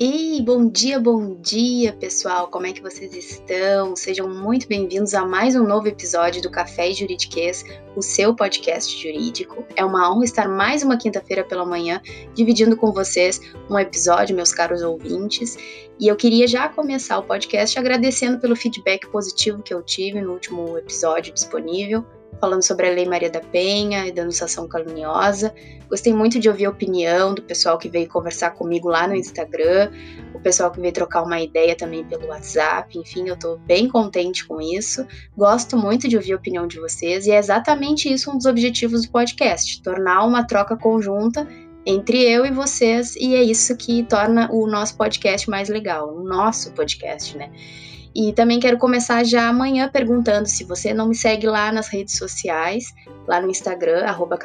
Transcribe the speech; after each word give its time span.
Ei, 0.00 0.40
bom 0.40 0.68
dia, 0.68 1.00
bom 1.00 1.34
dia, 1.40 1.92
pessoal! 1.92 2.46
Como 2.46 2.64
é 2.64 2.72
que 2.72 2.80
vocês 2.80 3.12
estão? 3.16 3.96
Sejam 3.96 4.28
muito 4.28 4.68
bem-vindos 4.68 5.12
a 5.12 5.26
mais 5.26 5.56
um 5.56 5.66
novo 5.66 5.88
episódio 5.88 6.40
do 6.40 6.48
Café 6.48 6.92
Juridiquês, 6.92 7.64
o 7.96 8.00
seu 8.00 8.32
podcast 8.32 8.96
jurídico. 8.96 9.66
É 9.74 9.84
uma 9.84 10.08
honra 10.08 10.24
estar 10.24 10.48
mais 10.48 10.84
uma 10.84 10.96
quinta-feira 10.96 11.42
pela 11.42 11.66
manhã 11.66 12.00
dividindo 12.32 12.76
com 12.76 12.92
vocês 12.92 13.40
um 13.68 13.76
episódio, 13.76 14.36
meus 14.36 14.52
caros 14.52 14.82
ouvintes. 14.82 15.56
E 15.98 16.06
eu 16.06 16.14
queria 16.14 16.46
já 16.46 16.68
começar 16.68 17.18
o 17.18 17.24
podcast 17.24 17.76
agradecendo 17.76 18.38
pelo 18.38 18.54
feedback 18.54 19.04
positivo 19.08 19.64
que 19.64 19.74
eu 19.74 19.82
tive 19.82 20.20
no 20.20 20.32
último 20.32 20.78
episódio 20.78 21.34
disponível 21.34 22.06
falando 22.40 22.62
sobre 22.62 22.88
a 22.88 22.92
Lei 22.92 23.06
Maria 23.06 23.30
da 23.30 23.40
Penha 23.40 24.06
e 24.06 24.12
denunciação 24.12 24.68
caluniosa. 24.68 25.54
Gostei 25.88 26.12
muito 26.12 26.38
de 26.38 26.48
ouvir 26.48 26.66
a 26.66 26.70
opinião 26.70 27.34
do 27.34 27.42
pessoal 27.42 27.78
que 27.78 27.88
veio 27.88 28.08
conversar 28.08 28.50
comigo 28.50 28.88
lá 28.88 29.06
no 29.06 29.14
Instagram, 29.14 29.90
o 30.34 30.40
pessoal 30.40 30.70
que 30.70 30.80
veio 30.80 30.92
trocar 30.92 31.22
uma 31.22 31.40
ideia 31.40 31.76
também 31.76 32.04
pelo 32.04 32.28
WhatsApp. 32.28 32.98
Enfim, 32.98 33.28
eu 33.28 33.38
tô 33.38 33.56
bem 33.58 33.88
contente 33.88 34.46
com 34.46 34.60
isso. 34.60 35.06
Gosto 35.36 35.76
muito 35.76 36.08
de 36.08 36.16
ouvir 36.16 36.34
a 36.34 36.36
opinião 36.36 36.66
de 36.66 36.78
vocês 36.78 37.26
e 37.26 37.30
é 37.30 37.38
exatamente 37.38 38.12
isso 38.12 38.30
um 38.30 38.36
dos 38.36 38.46
objetivos 38.46 39.02
do 39.02 39.10
podcast: 39.10 39.82
tornar 39.82 40.24
uma 40.24 40.44
troca 40.44 40.76
conjunta 40.76 41.46
entre 41.86 42.22
eu 42.22 42.44
e 42.44 42.50
vocês, 42.50 43.16
e 43.16 43.34
é 43.34 43.42
isso 43.42 43.74
que 43.74 44.02
torna 44.02 44.50
o 44.52 44.66
nosso 44.66 44.94
podcast 44.94 45.48
mais 45.48 45.70
legal, 45.70 46.14
o 46.14 46.22
nosso 46.22 46.70
podcast, 46.72 47.34
né? 47.34 47.50
E 48.20 48.32
também 48.32 48.58
quero 48.58 48.76
começar 48.78 49.22
já 49.22 49.48
amanhã 49.48 49.88
perguntando 49.88 50.48
se 50.48 50.64
você 50.64 50.92
não 50.92 51.06
me 51.06 51.14
segue 51.14 51.46
lá 51.46 51.70
nas 51.70 51.86
redes 51.86 52.18
sociais, 52.18 52.92
lá 53.28 53.40
no 53.40 53.48
Instagram, 53.48 54.04
arroba 54.06 54.36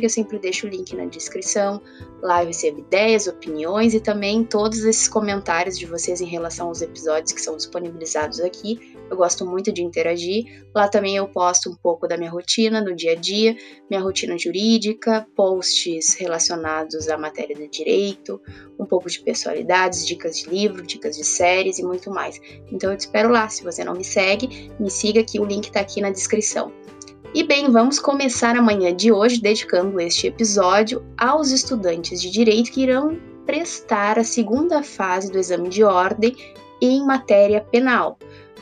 eu 0.00 0.08
sempre 0.08 0.38
deixo 0.38 0.68
o 0.68 0.70
link 0.70 0.94
na 0.94 1.06
descrição. 1.06 1.82
Lá 2.22 2.44
eu 2.44 2.46
recebo 2.46 2.78
ideias, 2.78 3.26
opiniões 3.26 3.94
e 3.94 4.00
também 4.00 4.44
todos 4.44 4.84
esses 4.84 5.08
comentários 5.08 5.76
de 5.76 5.86
vocês 5.86 6.20
em 6.20 6.26
relação 6.26 6.68
aos 6.68 6.82
episódios 6.82 7.32
que 7.32 7.40
são 7.40 7.56
disponibilizados 7.56 8.38
aqui. 8.38 8.96
Eu 9.10 9.16
gosto 9.16 9.44
muito 9.44 9.72
de 9.72 9.82
interagir. 9.82 10.64
Lá 10.72 10.88
também 10.88 11.16
eu 11.16 11.26
posto 11.26 11.68
um 11.68 11.74
pouco 11.74 12.06
da 12.06 12.16
minha 12.16 12.30
rotina 12.30 12.80
no 12.80 12.94
dia 12.94 13.12
a 13.12 13.14
dia, 13.16 13.56
minha 13.90 14.00
rotina 14.00 14.38
jurídica, 14.38 15.26
posts 15.34 16.14
relacionados 16.14 17.08
à 17.08 17.18
matéria 17.18 17.56
do 17.56 17.68
direito, 17.68 18.40
um 18.78 18.86
pouco 18.86 19.10
de 19.10 19.20
personalidades, 19.20 20.06
dicas 20.06 20.38
de 20.38 20.48
livro, 20.48 20.86
dicas 20.86 21.16
de 21.16 21.24
séries 21.24 21.78
e 21.80 21.82
muito 21.82 22.08
mais. 22.08 22.40
Então 22.70 22.92
eu 22.92 22.96
te 22.96 23.00
espero 23.00 23.30
lá. 23.30 23.48
Se 23.48 23.64
você 23.64 23.82
não 23.82 23.94
me 23.94 24.04
segue, 24.04 24.70
me 24.78 24.88
siga 24.88 25.24
que 25.24 25.40
o 25.40 25.44
link 25.44 25.64
está 25.64 25.80
aqui 25.80 26.00
na 26.00 26.10
descrição. 26.10 26.72
E 27.34 27.42
bem, 27.42 27.70
vamos 27.70 27.98
começar 27.98 28.56
amanhã 28.56 28.94
de 28.94 29.12
hoje 29.12 29.40
dedicando 29.40 30.00
este 30.00 30.28
episódio 30.28 31.04
aos 31.16 31.50
estudantes 31.50 32.20
de 32.20 32.30
direito 32.30 32.72
que 32.72 32.82
irão 32.82 33.18
prestar 33.46 34.18
a 34.18 34.24
segunda 34.24 34.82
fase 34.82 35.30
do 35.30 35.38
exame 35.38 35.68
de 35.68 35.82
ordem 35.82 36.36
em 36.80 37.04
matéria 37.04 37.60
penal. 37.60 38.18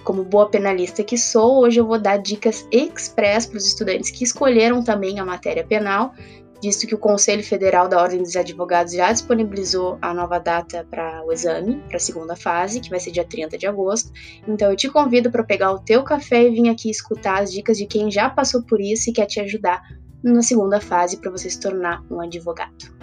Como 0.08 0.24
boa 0.24 0.48
penalista 0.48 1.04
que 1.04 1.18
sou, 1.18 1.58
hoje 1.60 1.80
eu 1.80 1.86
vou 1.86 2.00
dar 2.00 2.16
dicas 2.16 2.66
express 2.72 3.44
para 3.44 3.58
os 3.58 3.66
estudantes 3.66 4.10
que 4.10 4.24
escolheram 4.24 4.82
também 4.82 5.20
a 5.20 5.24
matéria 5.24 5.62
penal 5.62 6.14
visto 6.62 6.86
que 6.86 6.94
o 6.94 6.98
Conselho 6.98 7.44
Federal 7.44 7.86
da 7.86 8.02
Ordem 8.02 8.22
dos 8.22 8.34
Advogados 8.34 8.94
já 8.94 9.12
disponibilizou 9.12 9.98
a 10.00 10.14
nova 10.14 10.38
data 10.38 10.86
para 10.90 11.22
o 11.26 11.30
exame, 11.30 11.82
para 11.86 11.98
a 11.98 12.00
segunda 12.00 12.34
fase, 12.34 12.80
que 12.80 12.88
vai 12.88 12.98
ser 12.98 13.10
dia 13.10 13.22
30 13.22 13.58
de 13.58 13.66
agosto. 13.66 14.10
Então 14.48 14.70
eu 14.70 14.76
te 14.76 14.88
convido 14.88 15.30
para 15.30 15.44
pegar 15.44 15.72
o 15.72 15.78
teu 15.78 16.02
café 16.02 16.48
e 16.48 16.50
vir 16.52 16.70
aqui 16.70 16.88
escutar 16.88 17.42
as 17.42 17.52
dicas 17.52 17.76
de 17.76 17.84
quem 17.84 18.10
já 18.10 18.30
passou 18.30 18.62
por 18.62 18.80
isso 18.80 19.10
e 19.10 19.12
quer 19.12 19.26
te 19.26 19.40
ajudar 19.40 19.82
na 20.24 20.40
segunda 20.40 20.80
fase 20.80 21.18
para 21.18 21.30
você 21.30 21.50
se 21.50 21.60
tornar 21.60 22.02
um 22.10 22.18
advogado. 22.18 22.97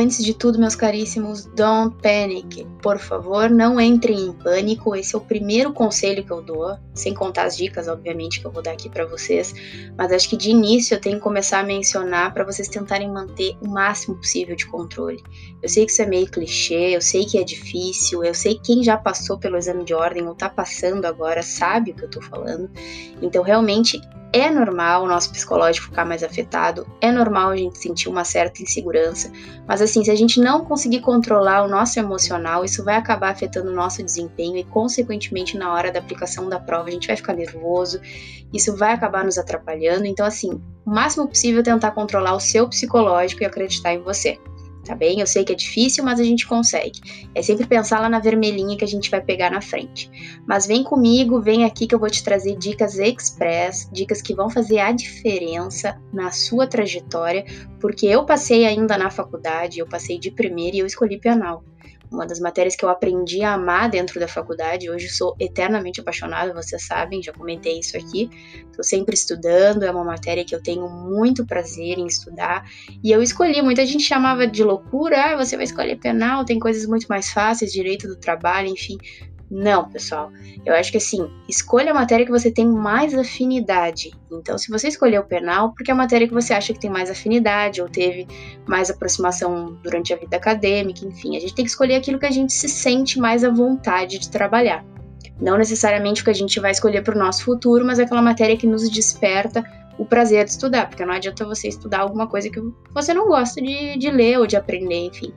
Antes 0.00 0.24
de 0.24 0.32
tudo, 0.32 0.58
meus 0.58 0.74
caríssimos, 0.74 1.44
don't 1.44 1.94
panic. 2.00 2.66
Por 2.82 2.98
favor, 2.98 3.50
não 3.50 3.78
entrem 3.78 4.18
em 4.18 4.32
pânico. 4.32 4.96
Esse 4.96 5.14
é 5.14 5.18
o 5.18 5.20
primeiro 5.20 5.74
conselho 5.74 6.24
que 6.24 6.30
eu 6.30 6.40
dou, 6.40 6.78
sem 6.94 7.12
contar 7.12 7.44
as 7.44 7.54
dicas, 7.54 7.86
obviamente, 7.86 8.40
que 8.40 8.46
eu 8.46 8.50
vou 8.50 8.62
dar 8.62 8.72
aqui 8.72 8.88
para 8.88 9.04
vocês. 9.04 9.54
Mas 9.98 10.10
acho 10.10 10.30
que 10.30 10.38
de 10.38 10.48
início 10.48 10.94
eu 10.94 11.00
tenho 11.02 11.16
que 11.16 11.22
começar 11.22 11.60
a 11.60 11.62
mencionar 11.62 12.32
para 12.32 12.44
vocês 12.44 12.66
tentarem 12.66 13.12
manter 13.12 13.54
o 13.60 13.68
máximo 13.68 14.16
possível 14.16 14.56
de 14.56 14.64
controle. 14.64 15.22
Eu 15.62 15.68
sei 15.68 15.84
que 15.84 15.92
isso 15.92 16.00
é 16.00 16.06
meio 16.06 16.30
clichê, 16.30 16.96
eu 16.96 17.02
sei 17.02 17.26
que 17.26 17.36
é 17.36 17.44
difícil, 17.44 18.24
eu 18.24 18.32
sei 18.32 18.54
que 18.54 18.72
quem 18.72 18.82
já 18.82 18.96
passou 18.96 19.36
pelo 19.36 19.58
exame 19.58 19.84
de 19.84 19.92
ordem 19.92 20.26
ou 20.26 20.34
tá 20.34 20.48
passando 20.48 21.04
agora 21.04 21.42
sabe 21.42 21.90
o 21.90 21.94
que 21.94 22.04
eu 22.04 22.10
tô 22.10 22.22
falando. 22.22 22.70
Então, 23.20 23.42
realmente, 23.42 24.00
é 24.32 24.50
normal 24.50 25.02
o 25.02 25.08
nosso 25.08 25.30
psicológico 25.32 25.86
ficar 25.86 26.04
mais 26.04 26.22
afetado, 26.22 26.86
é 27.00 27.10
normal 27.10 27.50
a 27.50 27.56
gente 27.56 27.78
sentir 27.78 28.08
uma 28.08 28.24
certa 28.24 28.62
insegurança, 28.62 29.30
mas 29.66 29.82
assim, 29.82 30.04
se 30.04 30.10
a 30.10 30.14
gente 30.14 30.40
não 30.40 30.64
conseguir 30.64 31.00
controlar 31.00 31.64
o 31.64 31.68
nosso 31.68 31.98
emocional, 31.98 32.64
isso 32.64 32.84
vai 32.84 32.96
acabar 32.96 33.30
afetando 33.30 33.70
o 33.70 33.74
nosso 33.74 34.02
desempenho 34.02 34.56
e, 34.56 34.64
consequentemente, 34.64 35.56
na 35.56 35.72
hora 35.72 35.90
da 35.90 35.98
aplicação 35.98 36.48
da 36.48 36.60
prova, 36.60 36.88
a 36.88 36.92
gente 36.92 37.08
vai 37.08 37.16
ficar 37.16 37.32
nervoso, 37.32 38.00
isso 38.52 38.76
vai 38.76 38.92
acabar 38.92 39.24
nos 39.24 39.38
atrapalhando. 39.38 40.06
Então, 40.06 40.24
assim, 40.24 40.60
o 40.86 40.90
máximo 40.90 41.26
possível 41.26 41.62
tentar 41.62 41.90
controlar 41.92 42.34
o 42.34 42.40
seu 42.40 42.68
psicológico 42.68 43.42
e 43.42 43.46
acreditar 43.46 43.94
em 43.94 44.02
você 44.02 44.38
tá 44.84 44.94
bem? 44.94 45.20
Eu 45.20 45.26
sei 45.26 45.44
que 45.44 45.52
é 45.52 45.56
difícil, 45.56 46.04
mas 46.04 46.18
a 46.18 46.24
gente 46.24 46.46
consegue. 46.46 47.00
É 47.34 47.42
sempre 47.42 47.66
pensar 47.66 48.00
lá 48.00 48.08
na 48.08 48.18
vermelhinha 48.18 48.76
que 48.76 48.84
a 48.84 48.88
gente 48.88 49.10
vai 49.10 49.20
pegar 49.20 49.50
na 49.50 49.60
frente. 49.60 50.10
Mas 50.46 50.66
vem 50.66 50.82
comigo, 50.82 51.40
vem 51.40 51.64
aqui 51.64 51.86
que 51.86 51.94
eu 51.94 51.98
vou 51.98 52.10
te 52.10 52.24
trazer 52.24 52.56
dicas 52.56 52.98
express, 52.98 53.88
dicas 53.92 54.22
que 54.22 54.34
vão 54.34 54.50
fazer 54.50 54.78
a 54.78 54.92
diferença 54.92 56.00
na 56.12 56.30
sua 56.30 56.66
trajetória, 56.66 57.44
porque 57.80 58.06
eu 58.06 58.24
passei 58.24 58.66
ainda 58.66 58.96
na 58.96 59.10
faculdade, 59.10 59.78
eu 59.78 59.86
passei 59.86 60.18
de 60.18 60.30
primeira 60.30 60.76
e 60.76 60.80
eu 60.80 60.86
escolhi 60.86 61.18
penal 61.18 61.64
uma 62.10 62.26
das 62.26 62.40
matérias 62.40 62.74
que 62.74 62.84
eu 62.84 62.88
aprendi 62.88 63.42
a 63.42 63.54
amar 63.54 63.88
dentro 63.88 64.18
da 64.18 64.26
faculdade. 64.26 64.90
Hoje 64.90 65.08
sou 65.08 65.36
eternamente 65.38 66.00
apaixonada, 66.00 66.52
vocês 66.52 66.84
sabem, 66.84 67.22
já 67.22 67.32
comentei 67.32 67.78
isso 67.78 67.96
aqui. 67.96 68.28
Estou 68.70 68.84
sempre 68.84 69.14
estudando, 69.14 69.84
é 69.84 69.90
uma 69.90 70.04
matéria 70.04 70.44
que 70.44 70.54
eu 70.54 70.62
tenho 70.62 70.88
muito 70.88 71.46
prazer 71.46 71.98
em 71.98 72.06
estudar. 72.06 72.64
E 73.02 73.10
eu 73.10 73.22
escolhi, 73.22 73.62
muita 73.62 73.86
gente 73.86 74.02
chamava 74.02 74.46
de 74.46 74.64
loucura, 74.64 75.32
ah, 75.32 75.36
você 75.36 75.56
vai 75.56 75.64
escolher 75.64 75.96
penal, 75.96 76.44
tem 76.44 76.58
coisas 76.58 76.86
muito 76.86 77.06
mais 77.06 77.30
fáceis, 77.30 77.72
direito 77.72 78.08
do 78.08 78.16
trabalho, 78.16 78.68
enfim. 78.68 78.98
Não, 79.50 79.90
pessoal. 79.90 80.30
Eu 80.64 80.74
acho 80.74 80.92
que 80.92 80.98
assim, 80.98 81.28
escolha 81.48 81.90
a 81.90 81.94
matéria 81.94 82.24
que 82.24 82.30
você 82.30 82.52
tem 82.52 82.68
mais 82.68 83.12
afinidade. 83.14 84.12
Então, 84.30 84.56
se 84.56 84.70
você 84.70 84.86
escolheu 84.86 85.22
o 85.22 85.24
penal, 85.24 85.72
porque 85.72 85.90
é 85.90 85.94
a 85.94 85.96
matéria 85.96 86.28
que 86.28 86.32
você 86.32 86.54
acha 86.54 86.72
que 86.72 86.78
tem 86.78 86.90
mais 86.90 87.10
afinidade 87.10 87.82
ou 87.82 87.88
teve 87.88 88.28
mais 88.64 88.90
aproximação 88.90 89.76
durante 89.82 90.14
a 90.14 90.16
vida 90.16 90.36
acadêmica, 90.36 91.04
enfim, 91.04 91.36
a 91.36 91.40
gente 91.40 91.54
tem 91.54 91.64
que 91.64 91.70
escolher 91.70 91.96
aquilo 91.96 92.18
que 92.18 92.26
a 92.26 92.30
gente 92.30 92.52
se 92.52 92.68
sente 92.68 93.18
mais 93.18 93.42
à 93.42 93.50
vontade 93.50 94.20
de 94.20 94.30
trabalhar. 94.30 94.84
Não 95.40 95.58
necessariamente 95.58 96.22
o 96.22 96.24
que 96.24 96.30
a 96.30 96.34
gente 96.34 96.60
vai 96.60 96.70
escolher 96.70 97.02
para 97.02 97.16
o 97.16 97.18
nosso 97.18 97.44
futuro, 97.44 97.84
mas 97.84 97.98
aquela 97.98 98.22
matéria 98.22 98.56
que 98.56 98.66
nos 98.66 98.88
desperta 98.88 99.64
o 99.98 100.04
prazer 100.04 100.44
de 100.44 100.52
estudar, 100.52 100.88
porque 100.88 101.04
não 101.04 101.12
adianta 101.12 101.44
você 101.44 101.68
estudar 101.68 102.00
alguma 102.00 102.26
coisa 102.26 102.48
que 102.48 102.60
você 102.94 103.12
não 103.12 103.26
gosta 103.26 103.60
de, 103.60 103.98
de 103.98 104.10
ler 104.10 104.38
ou 104.38 104.46
de 104.46 104.56
aprender, 104.56 105.06
enfim. 105.06 105.32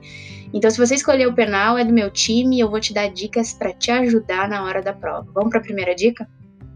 Então, 0.54 0.70
se 0.70 0.78
você 0.78 0.94
escolher 0.94 1.26
o 1.26 1.34
penal, 1.34 1.76
é 1.76 1.84
do 1.84 1.92
meu 1.92 2.08
time 2.08 2.56
e 2.56 2.60
eu 2.60 2.70
vou 2.70 2.78
te 2.78 2.94
dar 2.94 3.08
dicas 3.08 3.52
para 3.52 3.72
te 3.72 3.90
ajudar 3.90 4.48
na 4.48 4.62
hora 4.62 4.80
da 4.80 4.92
prova. 4.92 5.26
Vamos 5.34 5.50
para 5.50 5.58
a 5.58 5.62
primeira 5.62 5.96
dica? 5.96 6.28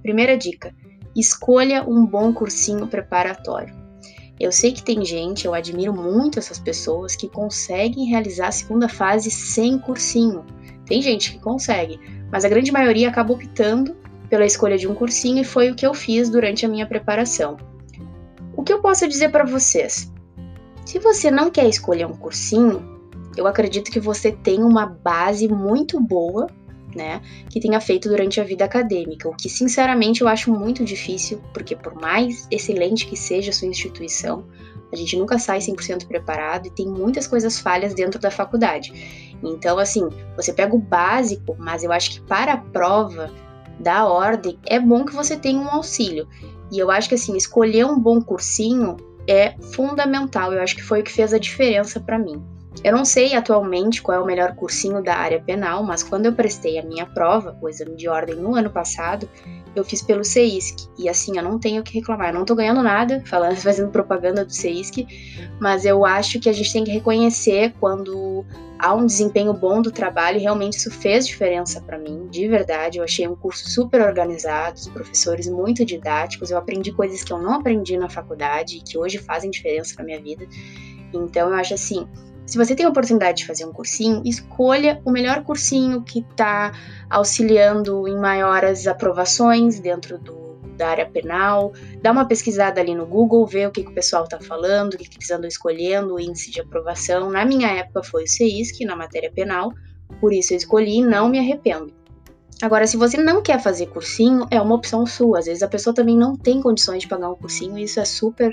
Primeira 0.02 0.36
dica: 0.36 0.74
escolha 1.14 1.88
um 1.88 2.04
bom 2.04 2.32
cursinho 2.32 2.88
preparatório. 2.88 3.72
Eu 4.40 4.50
sei 4.50 4.72
que 4.72 4.82
tem 4.82 5.04
gente, 5.04 5.46
eu 5.46 5.54
admiro 5.54 5.92
muito 5.92 6.40
essas 6.40 6.58
pessoas 6.58 7.14
que 7.14 7.28
conseguem 7.28 8.06
realizar 8.06 8.48
a 8.48 8.52
segunda 8.52 8.88
fase 8.88 9.30
sem 9.30 9.78
cursinho. 9.78 10.44
Tem 10.84 11.00
gente 11.00 11.32
que 11.32 11.38
consegue, 11.38 12.00
mas 12.32 12.44
a 12.44 12.48
grande 12.48 12.72
maioria 12.72 13.08
acaba 13.08 13.32
optando 13.32 13.96
pela 14.28 14.44
escolha 14.44 14.76
de 14.76 14.88
um 14.88 14.94
cursinho 14.94 15.40
e 15.40 15.44
foi 15.44 15.70
o 15.70 15.76
que 15.76 15.86
eu 15.86 15.94
fiz 15.94 16.28
durante 16.28 16.66
a 16.66 16.68
minha 16.68 16.86
preparação. 16.86 17.56
O 18.56 18.64
que 18.64 18.72
eu 18.72 18.80
posso 18.80 19.06
dizer 19.06 19.30
para 19.30 19.44
vocês? 19.44 20.12
Se 20.84 20.98
você 20.98 21.30
não 21.30 21.48
quer 21.48 21.68
escolher 21.68 22.06
um 22.06 22.16
cursinho, 22.16 22.97
eu 23.38 23.46
acredito 23.46 23.90
que 23.90 24.00
você 24.00 24.32
tem 24.32 24.62
uma 24.62 24.84
base 24.84 25.46
muito 25.46 26.00
boa, 26.00 26.48
né, 26.94 27.20
que 27.48 27.60
tenha 27.60 27.80
feito 27.80 28.08
durante 28.08 28.40
a 28.40 28.44
vida 28.44 28.64
acadêmica, 28.64 29.28
o 29.28 29.36
que 29.36 29.48
sinceramente 29.48 30.22
eu 30.22 30.28
acho 30.28 30.50
muito 30.50 30.84
difícil, 30.84 31.40
porque 31.52 31.76
por 31.76 31.94
mais 31.94 32.48
excelente 32.50 33.06
que 33.06 33.16
seja 33.16 33.50
a 33.50 33.52
sua 33.52 33.68
instituição, 33.68 34.44
a 34.92 34.96
gente 34.96 35.16
nunca 35.16 35.38
sai 35.38 35.58
100% 35.58 36.06
preparado 36.06 36.66
e 36.66 36.70
tem 36.70 36.88
muitas 36.88 37.26
coisas 37.26 37.58
falhas 37.60 37.94
dentro 37.94 38.18
da 38.18 38.30
faculdade. 38.30 39.36
Então, 39.42 39.78
assim, 39.78 40.08
você 40.34 40.52
pega 40.52 40.74
o 40.74 40.78
básico, 40.78 41.54
mas 41.58 41.84
eu 41.84 41.92
acho 41.92 42.12
que 42.12 42.20
para 42.22 42.54
a 42.54 42.56
prova 42.56 43.30
da 43.78 44.06
ordem 44.06 44.58
é 44.66 44.80
bom 44.80 45.04
que 45.04 45.14
você 45.14 45.36
tenha 45.36 45.60
um 45.60 45.68
auxílio. 45.68 46.26
E 46.72 46.78
eu 46.78 46.90
acho 46.90 47.08
que 47.08 47.14
assim, 47.14 47.36
escolher 47.36 47.84
um 47.84 47.98
bom 47.98 48.20
cursinho 48.20 48.96
é 49.28 49.54
fundamental. 49.74 50.52
Eu 50.54 50.62
acho 50.62 50.74
que 50.74 50.82
foi 50.82 51.00
o 51.00 51.04
que 51.04 51.12
fez 51.12 51.34
a 51.34 51.38
diferença 51.38 52.00
para 52.00 52.18
mim. 52.18 52.42
Eu 52.84 52.92
não 52.92 53.04
sei 53.04 53.34
atualmente 53.34 54.00
qual 54.00 54.18
é 54.18 54.20
o 54.20 54.26
melhor 54.26 54.54
cursinho 54.54 55.02
da 55.02 55.16
área 55.16 55.40
penal, 55.40 55.82
mas 55.82 56.02
quando 56.02 56.26
eu 56.26 56.32
prestei 56.32 56.78
a 56.78 56.82
minha 56.82 57.06
prova, 57.06 57.56
o 57.60 57.68
exame 57.68 57.96
de 57.96 58.08
ordem 58.08 58.36
no 58.36 58.54
ano 58.54 58.70
passado, 58.70 59.28
eu 59.74 59.84
fiz 59.84 60.02
pelo 60.02 60.24
CEISC. 60.24 60.88
E 60.98 61.08
assim, 61.08 61.36
eu 61.36 61.42
não 61.42 61.58
tenho 61.58 61.80
o 61.80 61.84
que 61.84 61.94
reclamar. 61.94 62.28
Eu 62.30 62.34
não 62.34 62.44
tô 62.44 62.54
ganhando 62.54 62.82
nada 62.82 63.22
falando, 63.26 63.56
fazendo 63.56 63.90
propaganda 63.90 64.44
do 64.44 64.52
CEISC, 64.52 65.06
mas 65.60 65.84
eu 65.84 66.04
acho 66.04 66.38
que 66.38 66.48
a 66.48 66.52
gente 66.52 66.72
tem 66.72 66.84
que 66.84 66.90
reconhecer 66.90 67.74
quando 67.80 68.44
há 68.78 68.94
um 68.94 69.06
desempenho 69.06 69.52
bom 69.52 69.82
do 69.82 69.90
trabalho, 69.90 70.38
e 70.38 70.42
realmente 70.42 70.74
isso 70.74 70.90
fez 70.90 71.26
diferença 71.26 71.80
para 71.80 71.98
mim, 71.98 72.28
de 72.30 72.46
verdade. 72.46 72.98
Eu 72.98 73.04
achei 73.04 73.26
um 73.26 73.34
curso 73.34 73.68
super 73.68 74.00
organizado, 74.00 74.76
os 74.76 74.88
professores 74.88 75.48
muito 75.48 75.84
didáticos, 75.84 76.50
eu 76.50 76.58
aprendi 76.58 76.92
coisas 76.92 77.24
que 77.24 77.32
eu 77.32 77.38
não 77.38 77.54
aprendi 77.54 77.96
na 77.96 78.08
faculdade 78.08 78.76
e 78.76 78.80
que 78.80 78.96
hoje 78.96 79.18
fazem 79.18 79.50
diferença 79.50 79.96
na 79.98 80.04
minha 80.04 80.20
vida. 80.20 80.46
Então 81.12 81.48
eu 81.48 81.54
acho 81.54 81.74
assim, 81.74 82.06
se 82.48 82.56
você 82.56 82.74
tem 82.74 82.86
a 82.86 82.88
oportunidade 82.88 83.38
de 83.38 83.46
fazer 83.46 83.66
um 83.66 83.72
cursinho, 83.74 84.22
escolha 84.24 85.02
o 85.04 85.10
melhor 85.10 85.44
cursinho 85.44 86.02
que 86.02 86.20
está 86.20 86.72
auxiliando 87.10 88.08
em 88.08 88.16
maiores 88.16 88.86
aprovações 88.86 89.78
dentro 89.78 90.16
do, 90.16 90.58
da 90.74 90.88
área 90.88 91.04
penal. 91.04 91.74
Dá 92.00 92.10
uma 92.10 92.24
pesquisada 92.24 92.80
ali 92.80 92.94
no 92.94 93.04
Google, 93.04 93.46
vê 93.46 93.66
o 93.66 93.70
que, 93.70 93.82
que 93.82 93.90
o 93.90 93.94
pessoal 93.94 94.24
está 94.24 94.40
falando, 94.40 94.94
o 94.94 94.96
que, 94.96 95.06
que 95.06 95.18
eles 95.18 95.30
andam 95.30 95.46
escolhendo, 95.46 96.14
o 96.14 96.20
índice 96.20 96.50
de 96.50 96.62
aprovação. 96.62 97.28
Na 97.28 97.44
minha 97.44 97.68
época 97.68 98.02
foi 98.02 98.24
o 98.24 98.26
CEISC, 98.28 98.82
na 98.86 98.96
matéria 98.96 99.30
penal, 99.30 99.70
por 100.18 100.32
isso 100.32 100.54
eu 100.54 100.56
escolhi 100.56 101.00
e 101.00 101.04
não 101.04 101.28
me 101.28 101.38
arrependo. 101.38 101.92
Agora, 102.60 102.88
se 102.88 102.96
você 102.96 103.16
não 103.16 103.40
quer 103.40 103.62
fazer 103.62 103.86
cursinho, 103.86 104.44
é 104.50 104.60
uma 104.60 104.74
opção 104.74 105.06
sua. 105.06 105.38
Às 105.38 105.46
vezes 105.46 105.62
a 105.62 105.68
pessoa 105.68 105.94
também 105.94 106.16
não 106.16 106.36
tem 106.36 106.60
condições 106.60 107.02
de 107.02 107.08
pagar 107.08 107.30
um 107.30 107.36
cursinho, 107.36 107.78
isso 107.78 108.00
é 108.00 108.04
super 108.04 108.52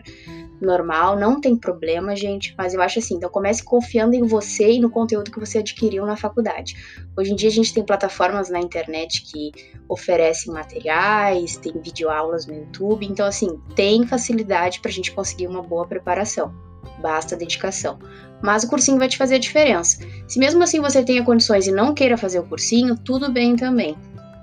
normal, 0.61 1.17
não 1.17 1.41
tem 1.41 1.57
problema, 1.57 2.15
gente. 2.15 2.53
Mas 2.55 2.75
eu 2.75 2.81
acho 2.81 2.99
assim, 2.99 3.15
então 3.15 3.29
comece 3.31 3.63
confiando 3.63 4.15
em 4.15 4.21
você 4.21 4.73
e 4.73 4.79
no 4.79 4.91
conteúdo 4.91 5.31
que 5.31 5.39
você 5.39 5.57
adquiriu 5.57 6.05
na 6.05 6.15
faculdade. 6.15 6.75
Hoje 7.17 7.31
em 7.31 7.35
dia 7.35 7.49
a 7.49 7.51
gente 7.51 7.73
tem 7.73 7.83
plataformas 7.83 8.47
na 8.47 8.59
internet 8.59 9.23
que 9.23 9.51
oferecem 9.89 10.53
materiais, 10.53 11.57
tem 11.57 11.73
videoaulas 11.73 12.45
no 12.45 12.53
YouTube, 12.53 13.07
então 13.07 13.25
assim, 13.25 13.59
tem 13.75 14.05
facilidade 14.05 14.81
para 14.81 14.91
a 14.91 14.93
gente 14.93 15.11
conseguir 15.11 15.47
uma 15.47 15.63
boa 15.63 15.87
preparação. 15.87 16.53
Basta 16.99 17.35
dedicação. 17.35 17.99
Mas 18.41 18.63
o 18.63 18.69
cursinho 18.69 18.99
vai 18.99 19.07
te 19.07 19.17
fazer 19.17 19.35
a 19.35 19.39
diferença. 19.39 20.05
Se 20.27 20.39
mesmo 20.39 20.63
assim 20.63 20.79
você 20.79 21.03
tenha 21.03 21.23
condições 21.23 21.67
e 21.67 21.71
não 21.71 21.93
queira 21.93 22.17
fazer 22.17 22.39
o 22.39 22.43
cursinho, 22.43 22.97
tudo 22.97 23.31
bem 23.31 23.55
também. 23.55 23.97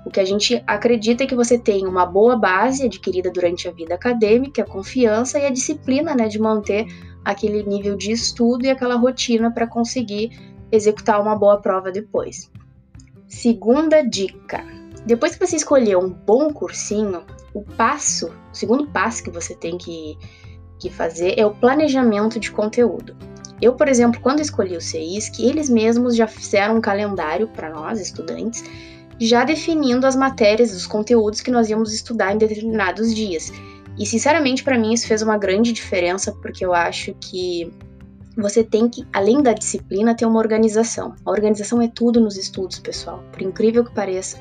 O 0.05 0.09
que 0.09 0.19
a 0.19 0.25
gente 0.25 0.61
acredita 0.67 1.23
é 1.23 1.27
que 1.27 1.35
você 1.35 1.57
tem 1.57 1.87
uma 1.87 2.05
boa 2.05 2.35
base 2.35 2.85
adquirida 2.85 3.31
durante 3.31 3.67
a 3.67 3.71
vida 3.71 3.95
acadêmica, 3.95 4.61
a 4.61 4.65
confiança 4.65 5.39
e 5.39 5.45
a 5.45 5.49
disciplina 5.49 6.13
né, 6.13 6.27
de 6.27 6.39
manter 6.39 6.87
aquele 7.23 7.63
nível 7.63 7.95
de 7.95 8.11
estudo 8.11 8.65
e 8.65 8.69
aquela 8.69 8.95
rotina 8.95 9.49
para 9.51 9.65
conseguir 9.65 10.31
executar 10.71 11.21
uma 11.21 11.35
boa 11.35 11.61
prova 11.61 11.91
depois. 11.91 12.51
Segunda 13.27 14.01
dica: 14.01 14.63
depois 15.05 15.35
que 15.35 15.45
você 15.45 15.55
escolher 15.55 15.97
um 15.97 16.09
bom 16.09 16.51
cursinho, 16.51 17.23
o 17.53 17.61
passo, 17.61 18.27
o 18.27 18.55
segundo 18.55 18.87
passo 18.87 19.23
que 19.23 19.29
você 19.29 19.55
tem 19.55 19.77
que, 19.77 20.17
que 20.83 20.89
fazer 20.89 21.35
é 21.37 21.45
o 21.45 21.51
planejamento 21.51 22.39
de 22.39 22.51
conteúdo. 22.51 23.15
Eu, 23.61 23.73
por 23.73 23.87
exemplo, 23.87 24.19
quando 24.21 24.41
escolhi 24.41 24.75
o 24.75 24.81
CEISC, 24.81 25.39
eles 25.39 25.69
mesmos 25.69 26.15
já 26.15 26.27
fizeram 26.27 26.77
um 26.77 26.81
calendário 26.81 27.47
para 27.47 27.69
nós, 27.69 28.01
estudantes, 28.01 28.61
já 29.17 29.45
definindo 29.45 30.05
as 30.05 30.15
matérias, 30.15 30.73
os 30.73 30.85
conteúdos 30.85 31.39
que 31.39 31.49
nós 31.49 31.69
íamos 31.69 31.93
estudar 31.93 32.33
em 32.33 32.37
determinados 32.37 33.15
dias. 33.15 33.53
E 33.97 34.05
sinceramente, 34.05 34.63
para 34.63 34.77
mim, 34.77 34.93
isso 34.93 35.07
fez 35.07 35.21
uma 35.21 35.37
grande 35.37 35.71
diferença, 35.71 36.33
porque 36.41 36.65
eu 36.65 36.73
acho 36.73 37.13
que 37.21 37.71
você 38.35 38.63
tem 38.63 38.89
que, 38.89 39.07
além 39.13 39.41
da 39.41 39.53
disciplina, 39.53 40.15
ter 40.15 40.25
uma 40.25 40.39
organização. 40.39 41.15
A 41.23 41.31
organização 41.31 41.81
é 41.81 41.87
tudo 41.87 42.19
nos 42.19 42.35
estudos, 42.35 42.79
pessoal, 42.79 43.23
por 43.31 43.41
incrível 43.41 43.85
que 43.85 43.93
pareça. 43.93 44.37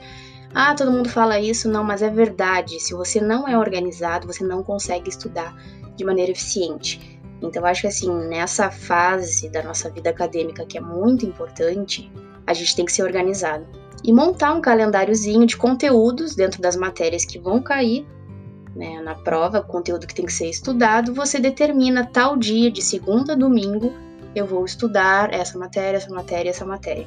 Ah, 0.52 0.74
todo 0.74 0.90
mundo 0.90 1.08
fala 1.08 1.38
isso, 1.38 1.68
não, 1.68 1.84
mas 1.84 2.02
é 2.02 2.10
verdade. 2.10 2.80
Se 2.80 2.92
você 2.92 3.20
não 3.20 3.46
é 3.46 3.56
organizado, 3.56 4.26
você 4.26 4.42
não 4.42 4.64
consegue 4.64 5.08
estudar 5.08 5.54
de 5.96 6.04
maneira 6.04 6.32
eficiente. 6.32 7.20
Então, 7.42 7.64
acho 7.66 7.82
que 7.82 7.86
assim, 7.88 8.12
nessa 8.28 8.70
fase 8.70 9.48
da 9.48 9.62
nossa 9.62 9.90
vida 9.90 10.10
acadêmica 10.10 10.64
que 10.64 10.78
é 10.78 10.80
muito 10.80 11.26
importante, 11.26 12.10
a 12.46 12.54
gente 12.54 12.76
tem 12.76 12.84
que 12.84 12.92
ser 12.92 13.02
organizado 13.02 13.66
e 14.04 14.12
montar 14.12 14.52
um 14.52 14.60
calendáriozinho 14.60 15.46
de 15.46 15.56
conteúdos 15.56 16.34
dentro 16.34 16.60
das 16.60 16.76
matérias 16.76 17.24
que 17.24 17.38
vão 17.38 17.62
cair 17.62 18.06
né, 18.74 19.00
na 19.00 19.14
prova, 19.14 19.60
conteúdo 19.60 20.06
que 20.06 20.14
tem 20.14 20.24
que 20.24 20.32
ser 20.32 20.48
estudado, 20.48 21.12
você 21.12 21.38
determina 21.38 22.06
tal 22.06 22.36
dia, 22.36 22.70
de 22.70 22.82
segunda 22.82 23.34
a 23.34 23.36
domingo, 23.36 23.92
eu 24.34 24.46
vou 24.46 24.64
estudar 24.64 25.32
essa 25.32 25.58
matéria, 25.58 25.98
essa 25.98 26.12
matéria, 26.12 26.50
essa 26.50 26.64
matéria. 26.64 27.06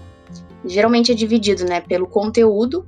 Geralmente 0.63 1.11
é 1.11 1.15
dividido 1.15 1.65
né, 1.65 1.81
pelo 1.81 2.07
conteúdo, 2.07 2.87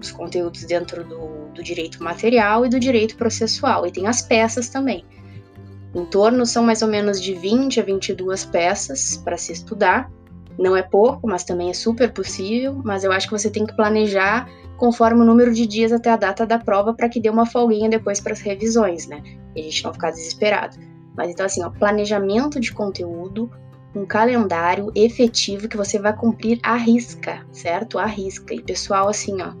os 0.00 0.10
conteúdos 0.10 0.64
dentro 0.64 1.04
do, 1.04 1.48
do 1.54 1.62
direito 1.62 2.02
material 2.02 2.64
e 2.64 2.68
do 2.68 2.80
direito 2.80 3.16
processual, 3.16 3.86
e 3.86 3.90
tem 3.90 4.06
as 4.06 4.22
peças 4.22 4.68
também. 4.68 5.04
Em 5.94 6.04
torno 6.04 6.44
são 6.44 6.64
mais 6.64 6.82
ou 6.82 6.88
menos 6.88 7.20
de 7.20 7.34
20 7.34 7.80
a 7.80 7.82
22 7.84 8.44
peças 8.44 9.16
para 9.16 9.36
se 9.36 9.52
estudar, 9.52 10.10
não 10.58 10.76
é 10.76 10.82
pouco, 10.82 11.26
mas 11.26 11.44
também 11.44 11.70
é 11.70 11.74
super 11.74 12.12
possível. 12.12 12.80
Mas 12.84 13.04
eu 13.04 13.12
acho 13.12 13.26
que 13.26 13.32
você 13.32 13.50
tem 13.50 13.66
que 13.66 13.74
planejar 13.74 14.48
conforme 14.76 15.22
o 15.22 15.24
número 15.24 15.52
de 15.52 15.66
dias 15.66 15.92
até 15.92 16.10
a 16.10 16.16
data 16.16 16.46
da 16.46 16.58
prova 16.58 16.94
para 16.94 17.08
que 17.08 17.20
dê 17.20 17.28
uma 17.28 17.46
folguinha 17.46 17.88
depois 17.88 18.20
para 18.20 18.32
as 18.32 18.40
revisões, 18.40 19.06
né? 19.06 19.22
E 19.54 19.60
a 19.60 19.64
gente 19.64 19.84
não 19.84 19.92
ficar 19.92 20.10
desesperado. 20.10 20.76
Mas 21.16 21.30
então, 21.30 21.46
assim, 21.46 21.62
ó, 21.62 21.70
planejamento 21.70 22.58
de 22.58 22.72
conteúdo, 22.72 23.50
um 23.94 24.04
calendário 24.04 24.90
efetivo 24.94 25.68
que 25.68 25.76
você 25.76 25.98
vai 25.98 26.16
cumprir 26.16 26.58
à 26.62 26.76
risca, 26.76 27.44
certo? 27.52 27.98
À 27.98 28.06
risca. 28.06 28.54
E 28.54 28.62
pessoal, 28.62 29.08
assim, 29.08 29.40
ó, 29.40 29.52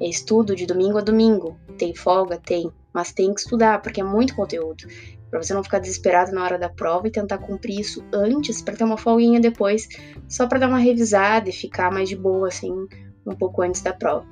é 0.00 0.08
estudo 0.08 0.54
de 0.54 0.66
domingo 0.66 0.98
a 0.98 1.02
domingo. 1.02 1.56
Tem 1.78 1.94
folga? 1.94 2.38
Tem. 2.38 2.70
Mas 2.92 3.12
tem 3.12 3.32
que 3.32 3.40
estudar, 3.40 3.80
porque 3.80 4.00
é 4.00 4.04
muito 4.04 4.34
conteúdo 4.34 4.84
para 5.30 5.42
você 5.42 5.54
não 5.54 5.62
ficar 5.62 5.78
desesperado 5.78 6.32
na 6.32 6.42
hora 6.42 6.58
da 6.58 6.68
prova 6.68 7.06
e 7.06 7.10
tentar 7.10 7.38
cumprir 7.38 7.80
isso 7.80 8.04
antes 8.12 8.60
para 8.60 8.76
ter 8.76 8.84
uma 8.84 8.98
folguinha 8.98 9.40
depois, 9.40 9.88
só 10.28 10.46
para 10.46 10.58
dar 10.58 10.68
uma 10.68 10.78
revisada 10.78 11.48
e 11.48 11.52
ficar 11.52 11.92
mais 11.92 12.08
de 12.08 12.16
boa 12.16 12.48
assim 12.48 12.88
um 13.24 13.34
pouco 13.34 13.62
antes 13.62 13.80
da 13.80 13.92
prova. 13.92 14.26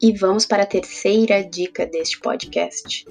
E 0.00 0.12
vamos 0.18 0.44
para 0.44 0.64
a 0.64 0.66
terceira 0.66 1.44
dica 1.44 1.86
deste 1.86 2.18
podcast. 2.18 3.06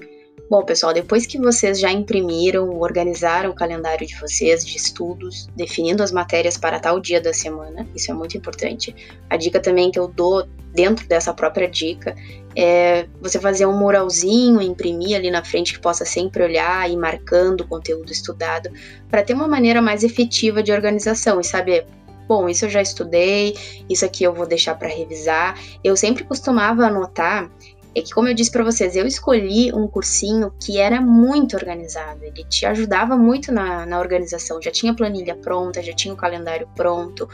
Bom, 0.52 0.66
pessoal, 0.66 0.94
depois 0.94 1.26
que 1.26 1.38
vocês 1.38 1.80
já 1.80 1.90
imprimiram, 1.90 2.78
organizaram 2.78 3.52
o 3.52 3.56
calendário 3.56 4.06
de 4.06 4.20
vocês 4.20 4.66
de 4.66 4.76
estudos, 4.76 5.48
definindo 5.56 6.04
as 6.04 6.12
matérias 6.12 6.58
para 6.58 6.78
tal 6.78 7.00
dia 7.00 7.22
da 7.22 7.32
semana, 7.32 7.88
isso 7.96 8.12
é 8.12 8.14
muito 8.14 8.36
importante. 8.36 8.94
A 9.30 9.38
dica 9.38 9.62
também 9.62 9.90
que 9.90 9.98
eu 9.98 10.10
dou 10.10 10.46
dentro 10.74 11.08
dessa 11.08 11.34
própria 11.34 11.70
dica 11.70 12.18
é 12.54 13.08
você 13.22 13.40
fazer 13.40 13.66
um 13.66 13.78
muralzinho, 13.78 14.62
imprimir 14.62 15.16
ali 15.16 15.32
na 15.32 15.42
frente 15.42 15.72
que 15.72 15.80
possa 15.80 16.04
sempre 16.04 16.44
olhar 16.44 16.92
e 16.92 16.98
marcando 16.98 17.62
o 17.62 17.68
conteúdo 17.70 18.12
estudado, 18.12 18.70
para 19.10 19.24
ter 19.24 19.34
uma 19.34 19.48
maneira 19.48 19.82
mais 19.82 20.04
efetiva 20.04 20.62
de 20.62 20.74
organização 20.74 21.40
e 21.40 21.46
saber 21.46 21.86
bom, 22.28 22.50
isso 22.50 22.66
eu 22.66 22.70
já 22.70 22.82
estudei, 22.82 23.56
isso 23.90 24.04
aqui 24.04 24.26
eu 24.26 24.34
vou 24.34 24.46
deixar 24.46 24.76
para 24.76 24.90
revisar. 24.90 25.58
Eu 25.82 25.96
sempre 25.96 26.26
costumava 26.26 26.86
anotar 26.86 27.50
é 27.94 28.02
que, 28.02 28.14
como 28.14 28.28
eu 28.28 28.34
disse 28.34 28.52
para 28.52 28.64
vocês, 28.64 28.96
eu 28.96 29.06
escolhi 29.06 29.74
um 29.74 29.88
cursinho 29.88 30.54
que 30.60 30.78
era 30.78 31.02
muito 31.02 31.56
organizado, 31.56 32.24
ele 32.24 32.44
te 32.46 32.66
ajudava 32.66 33.18
muito 33.18 33.52
na, 33.52 33.86
na 33.86 34.00
organização, 34.00 34.62
já 34.62 34.72
tinha 34.72 34.96
planilha 34.96 35.36
pronta, 35.36 35.82
já 35.84 35.94
tinha 35.94 36.14
o 36.14 36.18
calendário 36.18 36.68
pronto, 36.76 37.28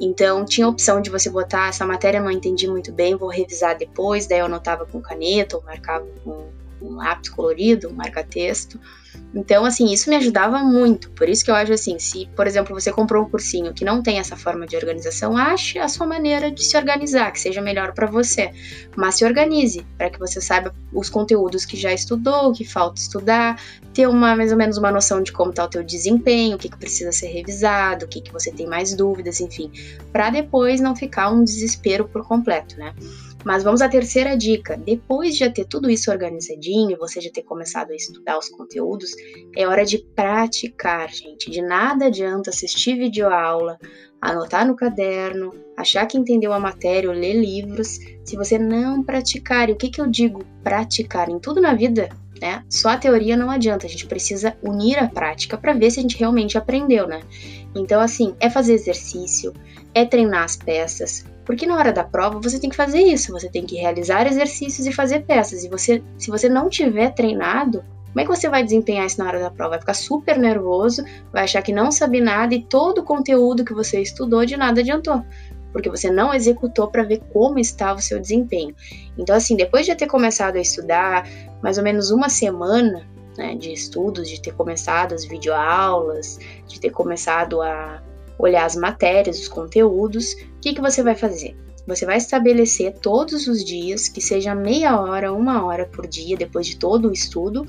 então 0.00 0.44
tinha 0.44 0.66
a 0.66 0.70
opção 0.70 1.00
de 1.02 1.10
você 1.10 1.28
botar 1.28 1.68
essa 1.68 1.84
matéria 1.84 2.20
não 2.20 2.30
entendi 2.30 2.66
muito 2.66 2.90
bem, 2.90 3.16
vou 3.16 3.28
revisar 3.28 3.76
depois, 3.76 4.26
daí 4.26 4.38
eu 4.38 4.46
anotava 4.46 4.86
com 4.86 5.00
caneta 5.00 5.56
ou 5.56 5.62
marcava 5.62 6.06
com 6.24 6.48
um 6.80 6.96
lápis 6.96 7.30
colorido, 7.30 7.88
um 7.88 7.92
marca-texto. 7.92 8.78
Então, 9.34 9.64
assim, 9.64 9.92
isso 9.92 10.08
me 10.08 10.16
ajudava 10.16 10.58
muito. 10.58 11.10
Por 11.10 11.28
isso 11.28 11.44
que 11.44 11.50
eu 11.50 11.54
acho 11.54 11.72
assim, 11.72 11.98
se, 11.98 12.28
por 12.34 12.46
exemplo, 12.46 12.78
você 12.78 12.90
comprou 12.90 13.24
um 13.24 13.28
cursinho 13.28 13.74
que 13.74 13.84
não 13.84 14.02
tem 14.02 14.18
essa 14.18 14.36
forma 14.36 14.66
de 14.66 14.76
organização, 14.76 15.36
ache 15.36 15.78
a 15.78 15.88
sua 15.88 16.06
maneira 16.06 16.50
de 16.50 16.64
se 16.64 16.76
organizar, 16.76 17.30
que 17.32 17.40
seja 17.40 17.60
melhor 17.60 17.92
para 17.92 18.06
você. 18.06 18.50
Mas 18.96 19.16
se 19.16 19.24
organize 19.24 19.84
para 19.96 20.08
que 20.08 20.18
você 20.18 20.40
saiba 20.40 20.74
os 20.92 21.10
conteúdos 21.10 21.64
que 21.66 21.76
já 21.76 21.92
estudou, 21.92 22.50
o 22.50 22.52
que 22.52 22.64
falta 22.64 23.00
estudar, 23.00 23.60
ter 23.92 24.08
uma 24.08 24.34
mais 24.34 24.50
ou 24.50 24.58
menos 24.58 24.78
uma 24.78 24.90
noção 24.90 25.22
de 25.22 25.32
como 25.32 25.50
está 25.50 25.64
o 25.64 25.68
teu 25.68 25.82
desempenho, 25.82 26.56
o 26.56 26.58
que, 26.58 26.68
que 26.68 26.78
precisa 26.78 27.12
ser 27.12 27.28
revisado, 27.28 28.06
o 28.06 28.08
que, 28.08 28.20
que 28.20 28.32
você 28.32 28.50
tem 28.50 28.66
mais 28.66 28.94
dúvidas, 28.94 29.40
enfim, 29.40 29.70
para 30.12 30.30
depois 30.30 30.80
não 30.80 30.96
ficar 30.96 31.30
um 31.30 31.44
desespero 31.44 32.08
por 32.08 32.26
completo, 32.26 32.78
né? 32.78 32.94
Mas 33.48 33.64
vamos 33.64 33.80
à 33.80 33.88
terceira 33.88 34.36
dica. 34.36 34.76
Depois 34.76 35.32
de 35.32 35.38
já 35.38 35.50
ter 35.50 35.64
tudo 35.64 35.88
isso 35.88 36.10
organizadinho, 36.10 36.98
você 36.98 37.18
já 37.18 37.30
ter 37.30 37.40
começado 37.40 37.92
a 37.92 37.96
estudar 37.96 38.36
os 38.36 38.50
conteúdos, 38.50 39.12
é 39.56 39.66
hora 39.66 39.86
de 39.86 39.96
praticar, 39.96 41.08
gente. 41.08 41.50
De 41.50 41.62
nada 41.62 42.08
adianta 42.08 42.50
assistir 42.50 42.98
videoaula, 42.98 43.78
anotar 44.20 44.66
no 44.66 44.76
caderno, 44.76 45.54
achar 45.78 46.04
que 46.04 46.18
entendeu 46.18 46.52
a 46.52 46.60
matéria 46.60 47.08
ou 47.08 47.16
ler 47.16 47.40
livros, 47.40 47.98
se 48.22 48.36
você 48.36 48.58
não 48.58 49.02
praticar, 49.02 49.70
e 49.70 49.72
o 49.72 49.76
que, 49.76 49.88
que 49.88 50.02
eu 50.02 50.06
digo 50.06 50.44
praticar? 50.62 51.30
Em 51.30 51.38
tudo 51.38 51.58
na 51.58 51.72
vida, 51.72 52.10
né? 52.42 52.62
Só 52.68 52.90
a 52.90 52.98
teoria 52.98 53.34
não 53.34 53.50
adianta, 53.50 53.86
a 53.86 53.88
gente 53.88 54.06
precisa 54.06 54.58
unir 54.62 54.98
a 54.98 55.08
prática 55.08 55.56
para 55.56 55.72
ver 55.72 55.90
se 55.90 56.00
a 56.00 56.02
gente 56.02 56.18
realmente 56.18 56.58
aprendeu, 56.58 57.08
né? 57.08 57.22
Então, 57.74 57.98
assim, 57.98 58.34
é 58.40 58.50
fazer 58.50 58.74
exercício, 58.74 59.54
é 59.94 60.04
treinar 60.04 60.44
as 60.44 60.54
peças, 60.54 61.24
porque 61.48 61.64
na 61.64 61.78
hora 61.78 61.90
da 61.90 62.04
prova 62.04 62.38
você 62.38 62.60
tem 62.60 62.68
que 62.68 62.76
fazer 62.76 62.98
isso, 62.98 63.32
você 63.32 63.48
tem 63.48 63.64
que 63.64 63.74
realizar 63.74 64.26
exercícios 64.26 64.86
e 64.86 64.92
fazer 64.92 65.20
peças. 65.20 65.64
E 65.64 65.68
você, 65.70 66.02
se 66.18 66.30
você 66.30 66.46
não 66.46 66.68
tiver 66.68 67.14
treinado, 67.14 67.82
como 68.08 68.20
é 68.20 68.22
que 68.22 68.28
você 68.28 68.50
vai 68.50 68.62
desempenhar 68.62 69.06
isso 69.06 69.18
na 69.18 69.26
hora 69.26 69.40
da 69.40 69.50
prova? 69.50 69.70
Vai 69.70 69.80
ficar 69.80 69.94
super 69.94 70.38
nervoso, 70.38 71.02
vai 71.32 71.44
achar 71.44 71.62
que 71.62 71.72
não 71.72 71.90
sabe 71.90 72.20
nada 72.20 72.54
e 72.54 72.62
todo 72.62 72.98
o 72.98 73.02
conteúdo 73.02 73.64
que 73.64 73.72
você 73.72 73.98
estudou 73.98 74.44
de 74.44 74.58
nada 74.58 74.82
adiantou, 74.82 75.24
porque 75.72 75.88
você 75.88 76.10
não 76.10 76.34
executou 76.34 76.88
para 76.88 77.02
ver 77.02 77.22
como 77.32 77.58
estava 77.58 77.98
o 77.98 78.02
seu 78.02 78.20
desempenho. 78.20 78.74
Então, 79.16 79.34
assim, 79.34 79.56
depois 79.56 79.86
de 79.86 79.94
ter 79.94 80.06
começado 80.06 80.56
a 80.56 80.60
estudar 80.60 81.26
mais 81.62 81.78
ou 81.78 81.82
menos 81.82 82.10
uma 82.10 82.28
semana 82.28 83.08
né, 83.38 83.54
de 83.54 83.72
estudos, 83.72 84.28
de 84.28 84.38
ter 84.38 84.52
começado 84.52 85.14
as 85.14 85.24
videoaulas, 85.24 86.38
de 86.66 86.78
ter 86.78 86.90
começado 86.90 87.62
a 87.62 88.02
olhar 88.38 88.64
as 88.64 88.76
matérias, 88.76 89.38
os 89.40 89.48
conteúdos, 89.48 90.32
o 90.32 90.60
que, 90.60 90.74
que 90.74 90.80
você 90.80 91.02
vai 91.02 91.14
fazer? 91.14 91.56
Você 91.86 92.04
vai 92.04 92.18
estabelecer 92.18 92.92
todos 93.00 93.46
os 93.46 93.64
dias, 93.64 94.08
que 94.08 94.20
seja 94.20 94.54
meia 94.54 95.00
hora, 95.00 95.32
uma 95.32 95.64
hora 95.64 95.86
por 95.86 96.06
dia, 96.06 96.36
depois 96.36 96.66
de 96.66 96.76
todo 96.76 97.08
o 97.08 97.12
estudo, 97.12 97.66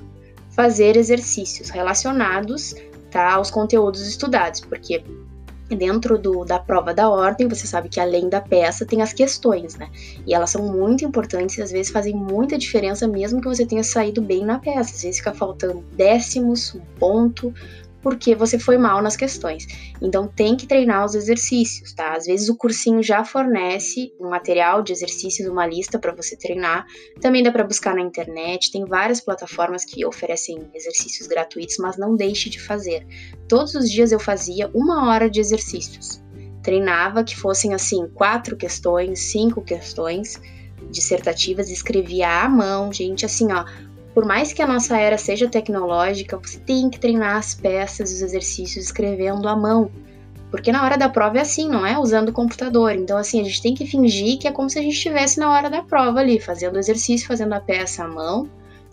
fazer 0.52 0.98
exercícios 0.98 1.70
relacionados 1.70 2.76
tá, 3.10 3.34
aos 3.36 3.50
conteúdos 3.50 4.06
estudados, 4.06 4.60
porque 4.60 5.02
dentro 5.76 6.18
do, 6.18 6.44
da 6.44 6.60
prova 6.60 6.94
da 6.94 7.10
ordem, 7.10 7.48
você 7.48 7.68
sabe 7.68 7.90
que 7.90 8.00
além 8.00 8.28
da 8.28 8.42
peça 8.42 8.86
tem 8.86 9.02
as 9.02 9.14
questões, 9.14 9.76
né? 9.76 9.90
E 10.26 10.34
elas 10.34 10.50
são 10.50 10.68
muito 10.72 11.06
importantes 11.06 11.58
e 11.58 11.62
às 11.62 11.72
vezes 11.72 11.92
fazem 11.92 12.16
muita 12.16 12.58
diferença, 12.58 13.08
mesmo 13.08 13.42
que 13.42 13.48
você 13.48 13.66
tenha 13.66 13.84
saído 13.84 14.22
bem 14.22 14.46
na 14.46 14.60
peça. 14.60 14.96
Às 14.96 15.04
vezes 15.04 15.18
fica 15.18 15.34
faltando 15.34 15.84
décimos, 15.96 16.74
um 16.74 16.82
ponto, 17.00 17.54
porque 18.02 18.36
você 18.36 18.58
foi 18.58 18.78
mal 18.78 19.02
nas 19.02 19.16
questões. 19.16 19.68
Então 20.02 20.28
tem 20.28 20.56
que 20.56 20.68
treinar 20.68 21.06
os 21.06 21.16
exercícios, 21.16 21.94
tá? 21.94 22.16
Às 22.16 22.26
vezes 22.26 22.50
o 22.50 22.56
cursinho 22.56 23.04
já 23.04 23.24
fornece 23.24 24.14
um 24.20 24.30
material 24.30 24.82
de 24.82 24.92
exercícios, 24.92 25.48
uma 25.48 25.66
lista 25.66 26.00
para 26.00 26.14
você 26.14 26.38
treinar. 26.38 26.86
Também 27.22 27.44
dá 27.44 27.52
para 27.52 27.64
buscar 27.64 27.96
na 27.96 28.02
internet, 28.02 28.72
tem 28.72 28.86
várias 28.86 29.22
plataformas 29.22 29.84
que 29.84 30.06
oferecem 30.06 30.70
exercícios 30.74 31.28
gratuitos, 31.28 31.78
mas 31.78 31.98
não 31.98 32.16
deixe 32.16 32.50
de 32.50 32.60
fazer. 32.60 33.06
Todos 33.48 33.76
os 33.76 33.90
dias 33.90 34.12
eu 34.12 34.20
fazia 34.20 34.70
uma 34.74 35.10
hora 35.10 35.30
de 35.30 35.40
exercícios. 35.40 36.24
Treinava 36.64 37.24
que 37.24 37.36
fossem 37.36 37.74
assim, 37.74 38.08
quatro 38.14 38.56
questões, 38.56 39.20
cinco 39.32 39.62
questões 39.62 40.40
dissertativas, 40.92 41.70
escrevia 41.70 42.44
à 42.44 42.50
mão, 42.50 42.92
gente, 42.92 43.26
assim, 43.26 43.52
ó, 43.52 43.66
por 44.14 44.26
mais 44.26 44.52
que 44.52 44.62
a 44.62 44.68
nossa 44.68 44.98
era 44.98 45.18
seja 45.18 45.48
tecnológica, 45.48 46.38
você 46.38 46.60
tem 46.60 46.90
que 46.90 47.00
treinar 47.00 47.38
as 47.38 47.54
peças, 47.54 48.12
os 48.12 48.22
exercícios 48.22 48.86
escrevendo 48.86 49.48
à 49.48 49.56
mão. 49.56 49.92
Porque 50.50 50.72
na 50.72 50.84
hora 50.84 50.98
da 50.98 51.08
prova 51.08 51.38
é 51.38 51.42
assim, 51.42 51.70
não 51.70 51.86
é 51.86 51.98
usando 51.98 52.30
o 52.30 52.34
computador. 52.34 52.94
Então, 52.94 53.18
assim, 53.18 53.40
a 53.40 53.44
gente 53.44 53.62
tem 53.62 53.76
que 53.76 53.86
fingir 53.86 54.40
que 54.40 54.48
é 54.48 54.52
como 54.52 54.70
se 54.70 54.80
a 54.80 54.82
gente 54.82 54.96
estivesse 54.96 55.40
na 55.40 55.52
hora 55.52 55.70
da 55.70 55.84
prova 55.84 56.20
ali, 56.20 56.40
fazendo 56.40 56.76
o 56.76 56.80
exercício, 56.80 57.28
fazendo 57.28 57.54
a 57.54 57.60
peça 57.60 58.04
à 58.04 58.08
mão, 58.08 58.50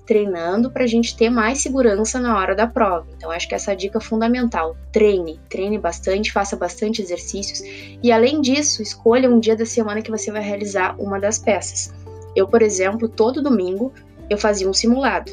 treinando 0.07 0.71
para 0.71 0.85
a 0.85 0.87
gente 0.87 1.17
ter 1.17 1.31
mais 1.31 1.63
segurança 1.63 2.21
na 2.21 2.39
hora 2.39 2.55
da 2.55 2.67
prova. 2.67 3.07
Então, 3.17 3.31
acho 3.31 3.49
que 3.49 3.55
essa 3.55 3.75
dica 3.75 3.97
é 3.97 4.01
fundamental. 4.03 4.77
Treine, 4.93 5.41
treine 5.49 5.79
bastante, 5.79 6.31
faça 6.31 6.57
bastante 6.57 7.01
exercícios 7.01 7.63
e, 8.03 8.13
além 8.13 8.43
disso, 8.43 8.83
escolha 8.83 9.31
um 9.31 9.41
dia 9.41 9.57
da 9.57 9.65
semana 9.65 10.03
que 10.03 10.11
você 10.11 10.31
vai 10.31 10.43
realizar 10.43 10.95
uma 10.99 11.19
das 11.19 11.39
peças. 11.39 11.93
Eu, 12.37 12.47
por 12.47 12.61
exemplo, 12.61 13.09
todo 13.09 13.43
domingo 13.43 13.93
eu 14.29 14.39
fazia 14.39 14.69
um 14.69 14.73
simulado. 14.73 15.33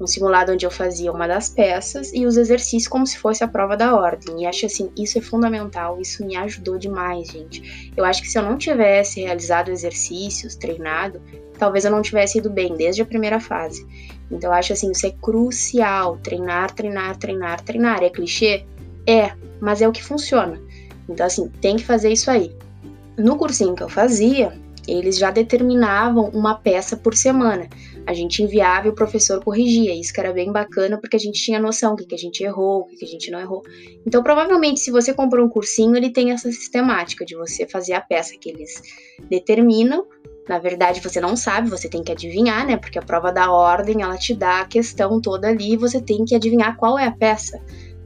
Um 0.00 0.06
simulado 0.06 0.52
onde 0.52 0.66
eu 0.66 0.70
fazia 0.70 1.12
uma 1.12 1.28
das 1.28 1.48
peças 1.48 2.12
e 2.12 2.26
os 2.26 2.36
exercícios 2.36 2.88
como 2.88 3.06
se 3.06 3.16
fosse 3.18 3.44
a 3.44 3.48
prova 3.48 3.76
da 3.76 3.94
ordem. 3.94 4.42
E 4.42 4.46
acho 4.46 4.66
assim, 4.66 4.90
isso 4.98 5.16
é 5.18 5.20
fundamental, 5.20 6.00
isso 6.00 6.26
me 6.26 6.36
ajudou 6.36 6.76
demais, 6.76 7.28
gente. 7.28 7.92
Eu 7.96 8.04
acho 8.04 8.20
que 8.20 8.28
se 8.28 8.36
eu 8.36 8.42
não 8.42 8.58
tivesse 8.58 9.20
realizado 9.20 9.70
exercícios, 9.70 10.56
treinado, 10.56 11.22
talvez 11.56 11.84
eu 11.84 11.90
não 11.92 12.02
tivesse 12.02 12.38
ido 12.38 12.50
bem 12.50 12.74
desde 12.76 13.02
a 13.02 13.06
primeira 13.06 13.38
fase. 13.38 13.86
Então 14.28 14.50
eu 14.50 14.54
acho 14.54 14.72
assim, 14.72 14.90
isso 14.90 15.06
é 15.06 15.12
crucial, 15.22 16.16
treinar, 16.16 16.72
treinar, 16.72 17.16
treinar, 17.16 17.60
treinar. 17.60 18.02
É 18.02 18.10
clichê? 18.10 18.64
É, 19.06 19.32
mas 19.60 19.80
é 19.80 19.86
o 19.86 19.92
que 19.92 20.02
funciona. 20.02 20.60
Então 21.08 21.26
assim, 21.26 21.48
tem 21.60 21.76
que 21.76 21.84
fazer 21.84 22.10
isso 22.10 22.28
aí. 22.28 22.52
No 23.16 23.36
cursinho 23.36 23.76
que 23.76 23.82
eu 23.82 23.88
fazia, 23.88 24.52
eles 24.88 25.18
já 25.18 25.30
determinavam 25.30 26.30
uma 26.30 26.54
peça 26.54 26.96
por 26.96 27.14
semana. 27.14 27.68
A 28.06 28.14
gente 28.14 28.42
enviava 28.42 28.86
e 28.86 28.90
o 28.90 28.94
professor 28.94 29.42
corrigia. 29.42 29.94
Isso 29.94 30.12
que 30.12 30.20
era 30.20 30.32
bem 30.32 30.50
bacana 30.50 30.98
porque 31.00 31.16
a 31.16 31.18
gente 31.18 31.40
tinha 31.40 31.60
noção 31.60 31.94
do 31.94 32.06
que, 32.06 32.14
a 32.14 32.18
gente 32.18 32.42
errou, 32.42 32.80
o 32.80 32.86
que, 32.86 33.04
a 33.04 33.08
gente 33.08 33.30
não 33.30 33.40
errou. 33.40 33.62
Então, 34.06 34.22
provavelmente, 34.22 34.80
se 34.80 34.90
você 34.90 35.14
comprou 35.14 35.46
um 35.46 35.48
cursinho, 35.48 35.96
ele 35.96 36.10
tem 36.10 36.32
essa 36.32 36.50
sistemática 36.50 37.24
de 37.24 37.36
você 37.36 37.66
fazer 37.66 37.94
a 37.94 38.00
peça 38.00 38.36
que 38.38 38.50
eles 38.50 38.82
determinam. 39.30 40.06
Na 40.48 40.58
verdade, 40.58 41.00
você 41.00 41.20
não 41.20 41.36
sabe, 41.36 41.70
você 41.70 41.88
tem 41.88 42.02
que 42.02 42.10
adivinhar, 42.10 42.66
né? 42.66 42.76
Porque 42.76 42.98
a 42.98 43.02
prova 43.02 43.30
da 43.30 43.52
ordem, 43.52 44.02
ela 44.02 44.16
te 44.16 44.34
dá 44.34 44.60
a 44.60 44.66
questão 44.66 45.20
toda 45.20 45.48
ali 45.48 45.74
e 45.74 45.76
você 45.76 46.00
tem 46.00 46.24
que 46.24 46.34
adivinhar 46.34 46.76
qual 46.76 46.98
é 46.98 47.06
a 47.06 47.12
peça 47.12 47.60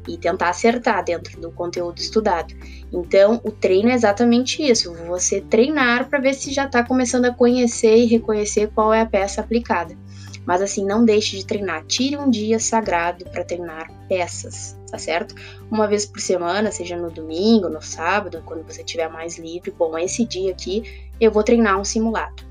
e 0.09 0.17
tentar 0.17 0.51
acertar 0.51 1.05
dentro 1.05 1.41
do 1.41 1.51
conteúdo 1.51 1.99
estudado. 1.99 2.55
Então, 2.93 3.41
o 3.45 3.51
treino 3.51 3.91
é 3.91 3.95
exatamente 3.95 4.63
isso: 4.63 4.95
você 5.07 5.41
treinar 5.41 6.09
para 6.09 6.19
ver 6.19 6.35
se 6.35 6.53
já 6.53 6.67
está 6.67 6.83
começando 6.83 7.27
a 7.27 7.35
conhecer 7.35 7.97
e 7.97 8.07
reconhecer 8.07 8.71
qual 8.75 8.93
é 8.93 9.01
a 9.01 9.07
peça 9.07 9.41
aplicada. 9.41 9.97
Mas 10.45 10.63
assim, 10.63 10.87
não 10.87 11.05
deixe 11.05 11.37
de 11.37 11.45
treinar. 11.45 11.85
Tire 11.87 12.17
um 12.17 12.31
dia 12.31 12.61
sagrado 12.61 13.25
para 13.25 13.45
treinar 13.45 13.91
peças, 14.09 14.79
tá 14.89 14.97
certo? 14.97 15.35
Uma 15.71 15.89
vez 15.89 16.07
por 16.07 16.21
semana, 16.21 16.71
seja 16.71 16.97
no 16.97 17.11
domingo, 17.11 17.69
no 17.69 17.83
sábado, 17.83 18.43
quando 18.47 18.65
você 18.65 18.85
tiver 18.85 19.09
mais 19.09 19.39
livre. 19.39 19.73
Bom, 19.77 19.99
esse 19.99 20.25
dia 20.25 20.53
aqui 20.53 21.11
eu 21.21 21.33
vou 21.33 21.43
treinar 21.43 21.81
um 21.81 21.85
simulado, 21.85 22.45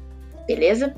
beleza? 0.45 0.93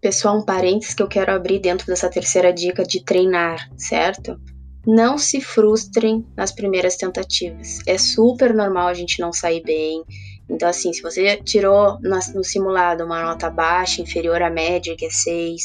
Pessoal, 0.00 0.38
um 0.38 0.44
parênteses 0.44 0.94
que 0.94 1.02
eu 1.02 1.08
quero 1.08 1.32
abrir 1.32 1.58
dentro 1.58 1.84
dessa 1.84 2.08
terceira 2.08 2.52
dica 2.52 2.84
de 2.84 3.04
treinar, 3.04 3.68
certo? 3.76 4.40
Não 4.86 5.18
se 5.18 5.40
frustrem 5.40 6.24
nas 6.36 6.52
primeiras 6.52 6.96
tentativas. 6.96 7.80
É 7.84 7.98
super 7.98 8.54
normal 8.54 8.86
a 8.86 8.94
gente 8.94 9.18
não 9.18 9.32
sair 9.32 9.60
bem. 9.64 10.04
Então, 10.48 10.68
assim, 10.68 10.92
se 10.92 11.02
você 11.02 11.36
tirou 11.38 11.98
no 12.00 12.44
simulado 12.44 13.04
uma 13.04 13.24
nota 13.24 13.50
baixa, 13.50 14.00
inferior 14.00 14.40
à 14.40 14.48
média, 14.48 14.94
que 14.96 15.04
é 15.04 15.10
6, 15.10 15.62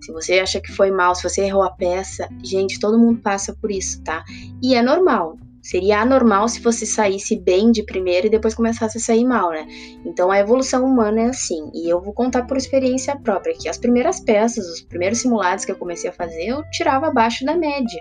se 0.00 0.12
você 0.12 0.38
acha 0.38 0.60
que 0.60 0.70
foi 0.70 0.92
mal, 0.92 1.16
se 1.16 1.24
você 1.24 1.42
errou 1.42 1.64
a 1.64 1.72
peça, 1.72 2.28
gente, 2.42 2.78
todo 2.78 2.98
mundo 2.98 3.20
passa 3.20 3.52
por 3.60 3.70
isso, 3.72 4.00
tá? 4.04 4.24
E 4.62 4.76
é 4.76 4.82
normal. 4.82 5.36
Seria 5.62 6.00
anormal 6.00 6.48
se 6.48 6.60
você 6.60 6.84
saísse 6.84 7.38
bem 7.38 7.70
de 7.70 7.84
primeira 7.84 8.26
e 8.26 8.30
depois 8.30 8.54
começasse 8.54 8.98
a 8.98 9.00
sair 9.00 9.24
mal, 9.24 9.50
né? 9.50 9.64
Então 10.04 10.30
a 10.30 10.38
evolução 10.38 10.84
humana 10.84 11.20
é 11.20 11.26
assim. 11.26 11.70
E 11.72 11.88
eu 11.88 12.02
vou 12.02 12.12
contar 12.12 12.46
por 12.46 12.56
experiência 12.56 13.16
própria 13.16 13.54
que 13.56 13.68
as 13.68 13.78
primeiras 13.78 14.18
peças, 14.18 14.66
os 14.66 14.80
primeiros 14.82 15.20
simulados 15.20 15.64
que 15.64 15.70
eu 15.70 15.76
comecei 15.76 16.10
a 16.10 16.12
fazer, 16.12 16.46
eu 16.46 16.64
tirava 16.70 17.06
abaixo 17.06 17.44
da 17.44 17.56
média. 17.56 18.00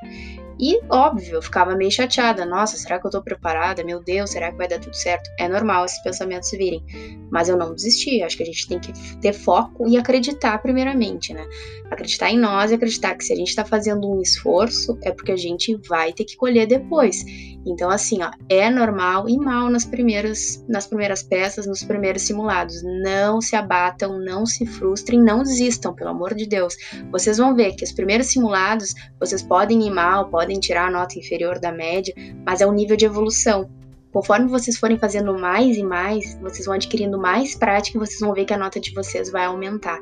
E, 0.62 0.80
óbvio, 0.90 1.36
eu 1.36 1.42
ficava 1.42 1.76
meio 1.76 1.90
chateada. 1.90 2.46
Nossa, 2.46 2.78
será 2.78 3.00
que 3.00 3.08
eu 3.08 3.12
tô 3.12 3.22
preparada? 3.24 3.84
Meu 3.84 4.00
Deus, 4.00 4.30
será 4.30 4.52
que 4.52 4.58
vai 4.58 4.68
dar 4.68 4.80
tudo 4.80 4.96
certo? 4.96 5.28
É 5.40 5.50
normal 5.50 5.86
esses 5.86 6.02
pensamentos 6.04 6.52
virem. 6.52 6.86
Mas 7.32 7.50
eu 7.50 7.58
não 7.58 7.74
desisti. 7.74 8.22
Acho 8.22 8.38
que 8.38 8.44
a 8.44 8.46
gente 8.46 8.68
tem 8.68 8.80
que 8.80 8.94
ter 9.18 9.34
foco 9.34 9.88
e 9.88 9.98
acreditar, 9.98 10.62
primeiramente, 10.62 11.34
né? 11.34 11.44
Acreditar 11.90 12.30
em 12.30 12.38
nós 12.38 12.70
e 12.70 12.76
acreditar 12.76 13.16
que 13.16 13.26
se 13.26 13.34
a 13.34 13.36
gente 13.36 13.56
tá 13.56 13.66
fazendo 13.66 14.08
um 14.08 14.22
esforço, 14.22 15.00
é 15.02 15.12
porque 15.12 15.32
a 15.32 15.38
gente 15.38 15.76
vai 15.90 16.14
ter 16.14 16.26
que 16.26 16.38
colher 16.38 16.68
depois. 16.68 17.26
Então, 17.66 17.90
assim, 17.90 18.22
ó, 18.22 18.30
é 18.48 18.70
normal 18.70 19.28
e 19.28 19.38
mal 19.38 19.70
nas 19.70 19.86
primeiras, 19.86 20.64
nas 20.68 20.86
primeiras 20.86 21.24
peças, 21.24 21.66
nos 21.66 21.84
primeiros 21.84 22.22
simulados. 22.22 22.84
Não 22.84 23.42
se 23.42 23.56
abatam, 23.56 24.20
não 24.20 24.46
se 24.46 24.66
frustrem, 24.66 25.22
não 25.22 25.44
desistam, 25.44 25.94
pelo 25.94 26.12
amor 26.12 26.36
de 26.36 26.48
Deus. 26.48 26.76
Vocês 27.12 27.38
vão 27.38 27.56
ver 27.56 27.74
que 27.74 27.84
os 27.84 27.92
primeiros 27.92 28.28
simulados, 28.28 28.94
vocês 29.20 29.42
podem 29.42 29.88
ir 29.88 29.92
mal, 29.92 30.30
podem 30.30 30.51
podem 30.52 30.60
tirar 30.60 30.88
a 30.88 30.92
nota 30.92 31.18
inferior 31.18 31.60
da 31.60 31.72
média, 31.72 32.14
mas 32.46 32.60
é 32.60 32.68
um 32.68 32.74
nível 32.74 32.98
de 32.98 33.06
evolução. 33.06 33.70
Conforme 34.12 34.50
vocês 34.50 34.78
forem 34.78 34.98
fazendo 34.98 35.34
mais 35.40 35.78
e 35.78 35.84
mais, 35.84 36.38
vocês 36.42 36.66
vão 36.66 36.76
adquirindo 36.76 37.18
mais 37.18 37.56
prática 37.56 37.98
e 37.98 38.00
vocês 38.00 38.20
vão 38.20 38.34
ver 38.34 38.44
que 38.44 38.54
a 38.54 38.58
nota 38.58 38.78
de 38.78 38.94
vocês 38.94 39.32
vai 39.32 39.46
aumentar. 39.46 39.98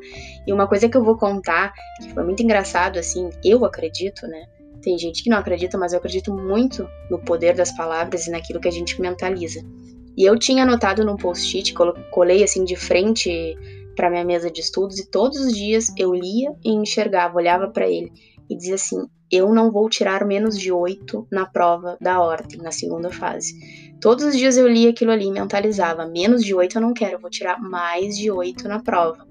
E 0.48 0.52
uma 0.52 0.68
coisa 0.68 0.90
que 0.90 0.98
eu 0.98 1.04
vou 1.04 1.16
contar, 1.16 1.72
que 2.02 2.12
foi 2.12 2.24
muito 2.24 2.42
engraçado, 2.42 2.98
assim, 2.98 3.30
eu 3.44 3.64
acredito, 3.64 4.26
né? 4.26 4.48
Tem 4.82 4.98
gente 4.98 5.24
que 5.24 5.30
não 5.30 5.38
acredita, 5.38 5.78
mas 5.78 5.94
eu 5.94 6.00
acredito 6.00 6.34
muito 6.34 6.90
no 7.12 7.20
poder 7.20 7.54
das 7.54 7.72
palavras 7.76 8.26
e 8.26 8.32
naquilo 8.32 8.60
que 8.60 8.68
a 8.68 8.72
gente 8.72 9.00
mentaliza. 9.00 9.62
E 10.18 10.24
eu 10.24 10.40
tinha 10.40 10.64
anotado 10.64 11.06
num 11.06 11.16
post-it, 11.16 11.76
colei 12.10 12.44
assim 12.44 12.64
de 12.64 12.76
frente 12.76 13.56
para 13.96 14.10
minha 14.10 14.26
mesa 14.26 14.50
de 14.50 14.62
estudos 14.62 14.98
e 14.98 15.08
todos 15.08 15.38
os 15.40 15.54
dias 15.54 15.94
eu 15.98 16.14
lia 16.14 16.52
e 16.64 16.72
enxergava, 16.72 17.38
olhava 17.38 17.68
para 17.68 17.88
ele 17.88 18.12
e 18.50 18.56
dizia 18.56 18.76
assim: 18.76 19.06
eu 19.32 19.54
não 19.54 19.72
vou 19.72 19.90
tirar 19.90 20.26
menos 20.26 20.58
de 20.58 20.72
oito 20.72 21.28
na 21.32 21.46
prova 21.46 21.98
da 22.02 22.20
ordem, 22.20 22.62
na 22.62 22.72
segunda 22.72 23.12
fase. 23.12 23.54
Todos 24.02 24.26
os 24.26 24.38
dias 24.38 24.58
eu 24.58 24.68
lia 24.68 24.90
aquilo 24.90 25.12
ali 25.12 25.28
e 25.28 25.32
mentalizava: 25.32 26.06
menos 26.06 26.44
de 26.44 26.54
oito 26.56 26.78
eu 26.78 26.82
não 26.82 26.94
quero, 26.94 27.16
eu 27.16 27.20
vou 27.20 27.30
tirar 27.30 27.60
mais 27.60 28.18
de 28.18 28.32
oito 28.32 28.68
na 28.68 28.80
prova. 28.80 29.28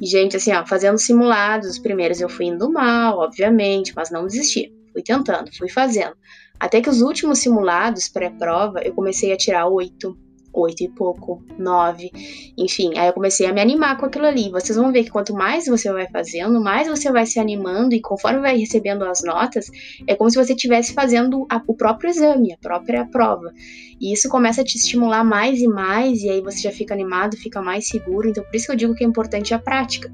E, 0.00 0.06
gente, 0.06 0.36
assim, 0.36 0.52
ó, 0.52 0.66
fazendo 0.66 0.98
simulados, 0.98 1.68
os 1.68 1.78
primeiros 1.78 2.20
eu 2.20 2.28
fui 2.28 2.46
indo 2.46 2.70
mal, 2.70 3.18
obviamente, 3.18 3.92
mas 3.94 4.10
não 4.10 4.26
desisti. 4.26 4.72
Fui 4.92 5.02
tentando, 5.02 5.56
fui 5.56 5.68
fazendo. 5.68 6.16
Até 6.58 6.80
que 6.80 6.90
os 6.90 7.00
últimos 7.00 7.38
simulados 7.38 8.08
pré-prova 8.08 8.80
eu 8.82 8.92
comecei 8.94 9.32
a 9.32 9.36
tirar 9.36 9.68
oito, 9.68 10.16
oito 10.54 10.82
e 10.82 10.88
pouco, 10.88 11.42
nove, 11.58 12.10
enfim. 12.56 12.96
Aí 12.96 13.08
eu 13.08 13.12
comecei 13.12 13.46
a 13.46 13.52
me 13.52 13.60
animar 13.60 13.96
com 13.96 14.06
aquilo 14.06 14.26
ali. 14.26 14.50
Vocês 14.50 14.76
vão 14.76 14.92
ver 14.92 15.04
que 15.04 15.10
quanto 15.10 15.34
mais 15.34 15.66
você 15.66 15.92
vai 15.92 16.08
fazendo, 16.08 16.60
mais 16.60 16.88
você 16.88 17.10
vai 17.10 17.26
se 17.26 17.38
animando 17.38 17.94
e 17.94 18.00
conforme 18.00 18.40
vai 18.40 18.56
recebendo 18.56 19.04
as 19.04 19.22
notas, 19.22 19.70
é 20.06 20.14
como 20.14 20.30
se 20.30 20.36
você 20.36 20.52
estivesse 20.52 20.92
fazendo 20.92 21.46
a, 21.50 21.62
o 21.66 21.74
próprio 21.74 22.10
exame, 22.10 22.52
a 22.52 22.58
própria 22.58 23.06
prova. 23.06 23.52
E 24.00 24.12
isso 24.12 24.28
começa 24.28 24.62
a 24.62 24.64
te 24.64 24.76
estimular 24.76 25.24
mais 25.24 25.60
e 25.60 25.68
mais, 25.68 26.22
e 26.22 26.28
aí 26.30 26.40
você 26.40 26.60
já 26.60 26.72
fica 26.72 26.92
animado, 26.94 27.36
fica 27.36 27.62
mais 27.62 27.88
seguro. 27.88 28.28
Então 28.28 28.44
por 28.44 28.54
isso 28.54 28.66
que 28.66 28.72
eu 28.72 28.76
digo 28.76 28.94
que 28.94 29.04
é 29.04 29.06
importante 29.06 29.54
a 29.54 29.58
prática 29.58 30.12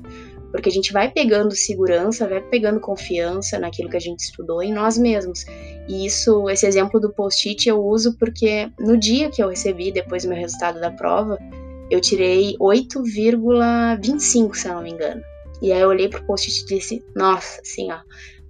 porque 0.50 0.69
a 0.69 0.73
gente 0.73 0.93
vai 0.93 1.11
pegando 1.11 1.55
segurança, 1.55 2.28
vai 2.28 2.40
pegando 2.40 2.81
confiança 2.81 3.59
naquilo 3.59 3.90
que 3.90 3.97
a 3.97 4.00
gente 4.00 4.21
estudou 4.21 4.62
em 4.62 4.73
nós 4.73 4.97
mesmos. 4.97 5.45
E 5.88 6.07
isso, 6.07 6.49
esse 6.49 6.67
exemplo 6.67 6.99
do 7.00 7.12
post-it 7.12 7.69
eu 7.69 7.83
uso 7.83 8.17
porque 8.19 8.71
no 8.78 8.97
dia 8.97 9.31
que 9.31 9.43
eu 9.43 9.49
recebi 9.49 9.93
depois 9.93 10.23
do 10.23 10.31
meu 10.31 10.38
resultado 10.38 10.81
da 10.81 10.90
prova, 10.90 11.38
eu 11.90 12.00
tirei 12.00 12.55
8,25, 12.61 14.55
se 14.55 14.69
eu 14.69 14.75
não 14.75 14.83
me 14.83 14.90
engano. 14.90 15.23
E 15.61 15.73
aí 15.73 15.81
eu 15.81 15.88
olhei 15.88 16.09
pro 16.09 16.25
post-it 16.25 16.62
e 16.62 16.78
disse: 16.78 17.05
"Nossa, 17.17 17.61
assim, 17.61 17.90
ó, 17.90 17.99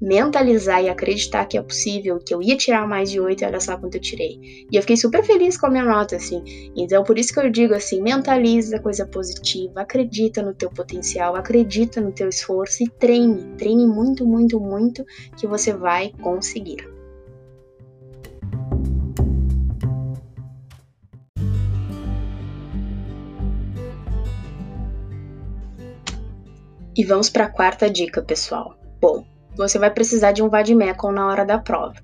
mentalizar 0.01 0.83
e 0.83 0.89
acreditar 0.89 1.47
que 1.47 1.59
é 1.59 1.63
possível, 1.63 2.19
que 2.19 2.35
eu 2.35 2.43
ia 2.43 2.57
tirar 2.57 2.87
mais 2.87 3.11
de 3.11 3.21
8 3.21 3.43
e 3.43 3.47
olha 3.47 3.61
só 3.61 3.77
quanto 3.77 3.97
eu 3.97 4.01
tirei. 4.01 4.67
E 4.71 4.77
eu 4.77 4.83
fiquei 4.83 4.97
super 4.97 5.25
feliz 5.25 5.57
com 5.57 5.67
a 5.67 5.71
minha 5.71 5.85
nota, 5.85 6.17
assim. 6.17 6.43
Então, 6.77 7.03
por 7.03 7.19
isso 7.19 7.33
que 7.33 7.41
eu 7.41 7.51
digo 7.51 7.75
assim, 7.75 8.01
mentaliza 8.01 8.81
coisa 8.81 9.07
positiva, 9.07 9.81
acredita 9.81 10.43
no 10.43 10.55
teu 10.55 10.71
potencial, 10.71 11.35
acredita 11.35 12.01
no 12.01 12.13
teu 12.13 12.29
esforço 12.29 12.83
e 12.83 12.89
treine, 12.89 13.57
treine 13.57 13.87
muito, 13.87 14.27
muito, 14.27 14.61
muito 14.61 15.05
que 15.37 15.47
você 15.47 15.73
vai 15.73 16.13
conseguir. 16.21 16.99
E 26.97 27.05
vamos 27.05 27.31
para 27.31 27.45
a 27.45 27.49
quarta 27.49 27.89
dica, 27.89 28.21
pessoal. 28.21 28.77
Bom, 29.01 29.25
você 29.59 29.79
vai 29.79 29.91
precisar 29.91 30.33
de 30.33 30.43
um 30.43 30.49
vademecum 30.49 31.13
na 31.13 31.27
hora 31.27 31.45
da 31.45 31.59
prova. 31.59 31.97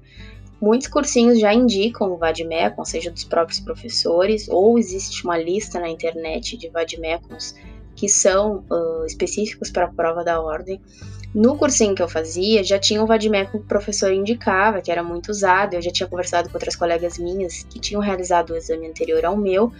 Muitos 0.60 0.88
cursinhos 0.88 1.38
já 1.38 1.52
indicam 1.52 2.12
o 2.12 2.16
vademecum, 2.16 2.84
seja 2.84 3.10
dos 3.10 3.24
próprios 3.24 3.60
professores, 3.60 4.48
ou 4.48 4.78
existe 4.78 5.24
uma 5.24 5.38
lista 5.38 5.78
na 5.78 5.88
internet 5.88 6.56
de 6.56 6.68
vademecums 6.68 7.54
que 7.94 8.08
são 8.08 8.64
uh, 8.70 9.04
específicos 9.06 9.70
para 9.70 9.84
a 9.84 9.88
prova 9.88 10.24
da 10.24 10.40
ordem. 10.40 10.80
No 11.34 11.56
cursinho 11.56 11.94
que 11.94 12.02
eu 12.02 12.08
fazia, 12.08 12.62
já 12.62 12.78
tinha 12.78 13.02
um 13.02 13.06
vademecum 13.06 13.58
que 13.58 13.64
o 13.64 13.68
professor 13.68 14.12
indicava, 14.12 14.80
que 14.80 14.90
era 14.90 15.02
muito 15.02 15.30
usado. 15.30 15.74
Eu 15.74 15.82
já 15.82 15.90
tinha 15.90 16.08
conversado 16.08 16.48
com 16.48 16.56
outras 16.56 16.76
colegas 16.76 17.18
minhas 17.18 17.64
que 17.64 17.78
tinham 17.78 18.00
realizado 18.00 18.50
o 18.50 18.56
exame 18.56 18.88
anterior 18.88 19.24
ao 19.24 19.36
meu 19.36 19.72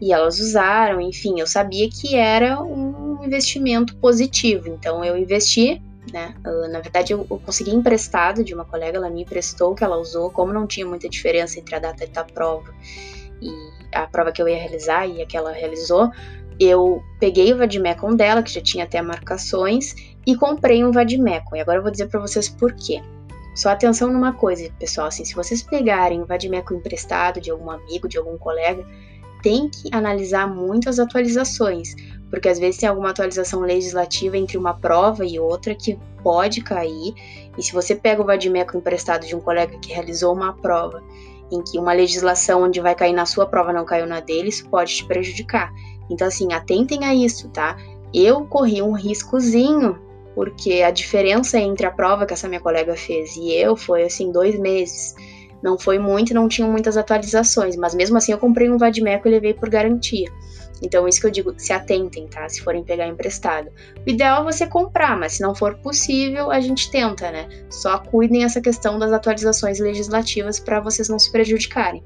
e 0.00 0.12
elas 0.12 0.38
usaram. 0.38 1.00
Enfim, 1.00 1.40
eu 1.40 1.46
sabia 1.46 1.88
que 1.88 2.14
era 2.14 2.62
um 2.62 3.24
investimento 3.24 3.96
positivo, 3.96 4.68
então 4.68 5.04
eu 5.04 5.16
investi 5.16 5.82
né? 6.12 6.34
Na 6.70 6.80
verdade, 6.80 7.12
eu, 7.12 7.24
consegui 7.24 7.74
emprestado 7.74 8.44
de 8.44 8.54
uma 8.54 8.64
colega, 8.64 8.98
ela 8.98 9.10
me 9.10 9.22
emprestou, 9.22 9.74
que 9.74 9.84
ela 9.84 9.96
usou, 9.96 10.30
como 10.30 10.52
não 10.52 10.66
tinha 10.66 10.86
muita 10.86 11.08
diferença 11.08 11.58
entre 11.58 11.74
a 11.74 11.78
data 11.78 12.06
da 12.06 12.24
prova 12.24 12.74
e 13.40 13.50
a 13.92 14.06
prova 14.06 14.32
que 14.32 14.42
eu 14.42 14.48
ia 14.48 14.58
realizar 14.58 15.06
e 15.06 15.22
a 15.22 15.26
que 15.26 15.36
ela 15.36 15.52
realizou, 15.52 16.10
eu 16.58 17.02
peguei 17.20 17.52
o 17.52 17.56
Vadimecum 17.56 18.16
dela, 18.16 18.42
que 18.42 18.52
já 18.52 18.60
tinha 18.60 18.84
até 18.84 19.00
marcações, 19.00 19.94
e 20.26 20.34
comprei 20.36 20.84
um 20.84 20.90
Vadimecum. 20.90 21.56
E 21.56 21.60
agora 21.60 21.78
eu 21.78 21.82
vou 21.82 21.90
dizer 21.90 22.08
para 22.08 22.20
vocês 22.20 22.48
por 22.48 22.72
quê. 22.74 23.00
Só 23.54 23.70
atenção 23.70 24.12
numa 24.12 24.32
coisa, 24.32 24.70
pessoal, 24.78 25.08
assim, 25.08 25.24
se 25.24 25.34
vocês 25.34 25.62
pegarem 25.62 26.20
o 26.20 26.26
Vadimecum 26.26 26.76
emprestado 26.76 27.40
de 27.40 27.50
algum 27.50 27.70
amigo, 27.70 28.08
de 28.08 28.18
algum 28.18 28.36
colega, 28.36 28.84
tem 29.42 29.68
que 29.68 29.88
analisar 29.92 30.46
muito 30.46 30.88
as 30.88 30.98
atualizações, 30.98 31.94
porque 32.30 32.48
às 32.48 32.58
vezes 32.58 32.80
tem 32.80 32.88
alguma 32.88 33.10
atualização 33.10 33.60
legislativa 33.60 34.36
entre 34.36 34.58
uma 34.58 34.74
prova 34.74 35.24
e 35.24 35.38
outra 35.38 35.74
que 35.74 35.98
pode 36.22 36.62
cair, 36.62 37.14
e 37.56 37.62
se 37.62 37.72
você 37.72 37.94
pega 37.94 38.22
o 38.22 38.24
vadimeco 38.24 38.76
emprestado 38.76 39.26
de 39.26 39.34
um 39.34 39.40
colega 39.40 39.78
que 39.78 39.92
realizou 39.92 40.34
uma 40.34 40.52
prova 40.52 41.02
em 41.50 41.62
que 41.62 41.78
uma 41.78 41.92
legislação 41.92 42.62
onde 42.62 42.80
vai 42.80 42.94
cair 42.94 43.12
na 43.12 43.26
sua 43.26 43.46
prova 43.46 43.72
não 43.72 43.84
caiu 43.84 44.06
na 44.06 44.20
dele, 44.20 44.48
isso 44.48 44.68
pode 44.68 44.94
te 44.94 45.04
prejudicar. 45.06 45.72
Então, 46.10 46.26
assim, 46.26 46.52
atentem 46.52 47.04
a 47.04 47.14
isso, 47.14 47.48
tá? 47.48 47.76
Eu 48.12 48.44
corri 48.46 48.82
um 48.82 48.92
riscozinho, 48.92 49.98
porque 50.34 50.82
a 50.82 50.90
diferença 50.90 51.58
entre 51.58 51.86
a 51.86 51.90
prova 51.90 52.26
que 52.26 52.32
essa 52.32 52.48
minha 52.48 52.60
colega 52.60 52.96
fez 52.96 53.36
e 53.36 53.52
eu 53.52 53.76
foi, 53.76 54.04
assim, 54.04 54.30
dois 54.30 54.58
meses. 54.58 55.14
Não 55.62 55.78
foi 55.78 55.98
muito, 55.98 56.34
não 56.34 56.48
tinham 56.48 56.70
muitas 56.70 56.96
atualizações, 56.96 57.76
mas 57.76 57.94
mesmo 57.94 58.16
assim 58.16 58.32
eu 58.32 58.38
comprei 58.38 58.70
um 58.70 58.78
Vadimeco 58.78 59.26
e 59.26 59.30
levei 59.30 59.54
por 59.54 59.68
garantia. 59.68 60.30
Então, 60.80 61.08
isso 61.08 61.20
que 61.20 61.26
eu 61.26 61.30
digo, 61.30 61.54
se 61.56 61.72
atentem, 61.72 62.28
tá? 62.28 62.48
Se 62.48 62.62
forem 62.62 62.84
pegar 62.84 63.06
emprestado. 63.06 63.68
O 64.06 64.08
ideal 64.10 64.42
é 64.42 64.52
você 64.52 64.66
comprar, 64.66 65.16
mas 65.18 65.32
se 65.32 65.42
não 65.42 65.54
for 65.54 65.74
possível, 65.78 66.50
a 66.50 66.60
gente 66.60 66.90
tenta, 66.90 67.30
né? 67.30 67.48
Só 67.68 67.98
cuidem 67.98 68.44
essa 68.44 68.60
questão 68.60 68.98
das 68.98 69.12
atualizações 69.12 69.80
legislativas 69.80 70.60
para 70.60 70.80
vocês 70.80 71.08
não 71.08 71.18
se 71.18 71.32
prejudicarem. 71.32 72.02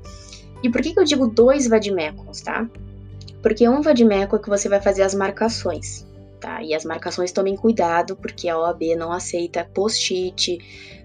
E 0.62 0.71
por 0.71 0.81
que, 0.81 0.95
que 0.95 1.01
eu 1.01 1.05
digo 1.05 1.27
dois 1.27 1.67
vadimecos, 1.67 2.41
tá? 2.41 2.67
Porque 3.43 3.69
um 3.69 3.83
vadimeco 3.83 4.37
é 4.37 4.38
que 4.38 4.49
você 4.49 4.69
vai 4.69 4.81
fazer 4.81 5.03
as 5.03 5.15
marcações, 5.15 6.07
tá? 6.42 6.61
E 6.62 6.74
as 6.74 6.85
marcações 6.85 7.31
tomem 7.31 7.57
cuidado, 7.57 8.16
porque 8.16 8.48
a 8.48 8.59
OAB 8.59 8.96
não 8.96 9.12
aceita 9.12 9.64
post-it, 9.72 10.59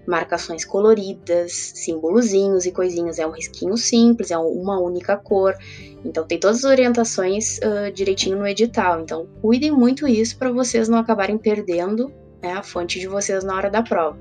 marcações 0.06 0.64
coloridas, 0.64 1.52
símbolozinhos 1.76 2.66
e 2.66 2.72
coisinhas. 2.72 3.20
É 3.20 3.26
um 3.26 3.30
risquinho 3.30 3.76
simples, 3.76 4.32
é 4.32 4.36
uma 4.36 4.80
única 4.80 5.16
cor. 5.16 5.54
Então 6.04 6.26
tem 6.26 6.40
todas 6.40 6.58
as 6.58 6.64
orientações 6.64 7.58
uh, 7.58 7.92
direitinho 7.92 8.36
no 8.36 8.46
edital. 8.46 9.00
Então 9.00 9.28
cuidem 9.40 9.70
muito 9.70 10.08
isso 10.08 10.36
para 10.36 10.50
vocês 10.50 10.88
não 10.88 10.98
acabarem 10.98 11.38
perdendo 11.38 12.12
né, 12.42 12.52
a 12.52 12.62
fonte 12.62 12.98
de 12.98 13.06
vocês 13.06 13.44
na 13.44 13.54
hora 13.54 13.70
da 13.70 13.82
prova. 13.82 14.18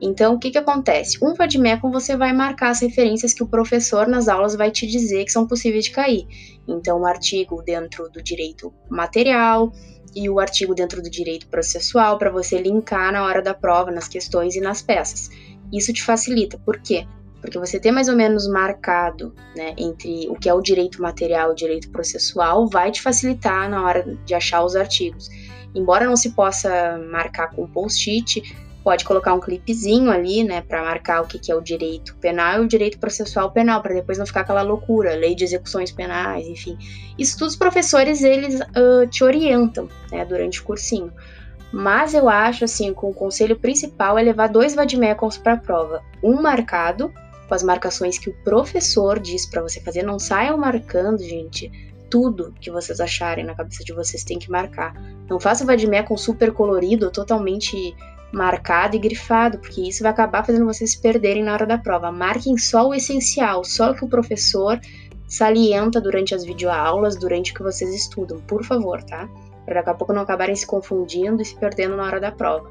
Então, 0.00 0.34
o 0.34 0.38
que, 0.38 0.50
que 0.50 0.58
acontece? 0.58 1.18
Um 1.24 1.34
vademecum 1.34 1.90
você 1.90 2.16
vai 2.16 2.32
marcar 2.32 2.70
as 2.70 2.80
referências 2.80 3.32
que 3.32 3.42
o 3.42 3.48
professor 3.48 4.06
nas 4.06 4.28
aulas 4.28 4.54
vai 4.54 4.70
te 4.70 4.86
dizer 4.86 5.24
que 5.24 5.32
são 5.32 5.46
possíveis 5.46 5.84
de 5.84 5.92
cair. 5.92 6.26
Então, 6.68 7.00
o 7.00 7.06
artigo 7.06 7.62
dentro 7.62 8.10
do 8.10 8.22
direito 8.22 8.74
material, 8.90 9.72
e 10.14 10.28
o 10.28 10.38
artigo 10.38 10.74
dentro 10.74 11.02
do 11.02 11.10
direito 11.10 11.46
processual 11.48 12.18
para 12.18 12.30
você 12.30 12.60
linkar 12.60 13.12
na 13.12 13.24
hora 13.24 13.42
da 13.42 13.54
prova, 13.54 13.90
nas 13.90 14.08
questões 14.08 14.54
e 14.54 14.60
nas 14.60 14.82
peças. 14.82 15.30
Isso 15.72 15.92
te 15.92 16.02
facilita. 16.02 16.58
Por 16.58 16.78
quê? 16.78 17.06
Porque 17.40 17.58
você 17.58 17.78
ter 17.78 17.90
mais 17.90 18.08
ou 18.08 18.16
menos 18.16 18.48
marcado 18.48 19.34
né, 19.54 19.74
entre 19.76 20.28
o 20.28 20.34
que 20.34 20.48
é 20.48 20.54
o 20.54 20.62
direito 20.62 21.02
material 21.02 21.50
e 21.50 21.52
o 21.52 21.56
direito 21.56 21.90
processual 21.90 22.68
vai 22.68 22.90
te 22.90 23.02
facilitar 23.02 23.68
na 23.68 23.84
hora 23.84 24.16
de 24.24 24.34
achar 24.34 24.64
os 24.64 24.76
artigos. 24.76 25.28
Embora 25.74 26.06
não 26.06 26.16
se 26.16 26.30
possa 26.30 26.98
marcar 27.10 27.50
com 27.50 27.66
post-it, 27.66 28.42
pode 28.84 29.02
colocar 29.04 29.32
um 29.32 29.40
clipezinho 29.40 30.10
ali, 30.10 30.44
né, 30.44 30.60
para 30.60 30.84
marcar 30.84 31.22
o 31.22 31.26
que, 31.26 31.38
que 31.38 31.50
é 31.50 31.54
o 31.54 31.62
direito 31.62 32.14
penal 32.16 32.62
e 32.62 32.66
o 32.66 32.68
direito 32.68 32.98
processual 32.98 33.50
penal, 33.50 33.80
para 33.80 33.94
depois 33.94 34.18
não 34.18 34.26
ficar 34.26 34.42
aquela 34.42 34.60
loucura, 34.60 35.16
lei 35.16 35.34
de 35.34 35.42
execuções 35.42 35.90
penais, 35.90 36.46
enfim. 36.46 36.76
Isso 37.18 37.38
todos 37.38 37.54
os 37.54 37.58
professores 37.58 38.22
eles 38.22 38.60
uh, 38.60 39.06
te 39.08 39.24
orientam, 39.24 39.88
né, 40.12 40.22
durante 40.26 40.60
o 40.60 40.64
cursinho. 40.64 41.10
Mas 41.72 42.12
eu 42.14 42.28
acho 42.28 42.66
assim, 42.66 42.92
que 42.92 43.06
o 43.06 43.14
conselho 43.14 43.58
principal 43.58 44.18
é 44.18 44.22
levar 44.22 44.48
dois 44.48 44.74
vademecums 44.74 45.38
para 45.38 45.54
a 45.54 45.56
prova, 45.56 46.02
um 46.22 46.40
marcado 46.40 47.12
com 47.48 47.54
as 47.54 47.62
marcações 47.62 48.18
que 48.18 48.28
o 48.28 48.34
professor 48.44 49.18
diz 49.18 49.46
para 49.46 49.62
você 49.62 49.80
fazer, 49.80 50.02
não 50.02 50.18
saiam 50.18 50.58
marcando, 50.58 51.22
gente. 51.22 51.70
Tudo 52.10 52.54
que 52.60 52.70
vocês 52.70 53.00
acharem 53.00 53.44
na 53.44 53.56
cabeça 53.56 53.82
de 53.82 53.92
vocês 53.92 54.22
tem 54.22 54.38
que 54.38 54.48
marcar. 54.48 54.94
Não 55.28 55.40
faça 55.40 55.64
vademecum 55.64 56.16
super 56.16 56.52
colorido, 56.52 57.10
totalmente 57.10 57.94
marcado 58.34 58.96
e 58.96 58.98
grifado, 58.98 59.58
porque 59.58 59.80
isso 59.80 60.02
vai 60.02 60.12
acabar 60.12 60.44
fazendo 60.44 60.66
vocês 60.66 60.92
se 60.92 61.00
perderem 61.00 61.44
na 61.44 61.52
hora 61.52 61.66
da 61.66 61.78
prova. 61.78 62.10
Marquem 62.10 62.58
só 62.58 62.88
o 62.88 62.94
essencial, 62.94 63.64
só 63.64 63.92
o 63.92 63.94
que 63.94 64.04
o 64.04 64.08
professor 64.08 64.80
salienta 65.26 66.00
durante 66.00 66.34
as 66.34 66.44
videoaulas, 66.44 67.16
durante 67.16 67.52
o 67.52 67.54
que 67.54 67.62
vocês 67.62 67.94
estudam, 67.94 68.38
por 68.40 68.64
favor, 68.64 69.02
tá? 69.02 69.28
Para 69.64 69.76
daqui 69.76 69.90
a 69.90 69.94
pouco 69.94 70.12
não 70.12 70.22
acabarem 70.22 70.54
se 70.54 70.66
confundindo 70.66 71.40
e 71.40 71.44
se 71.44 71.56
perdendo 71.56 71.96
na 71.96 72.04
hora 72.04 72.20
da 72.20 72.30
prova. 72.30 72.68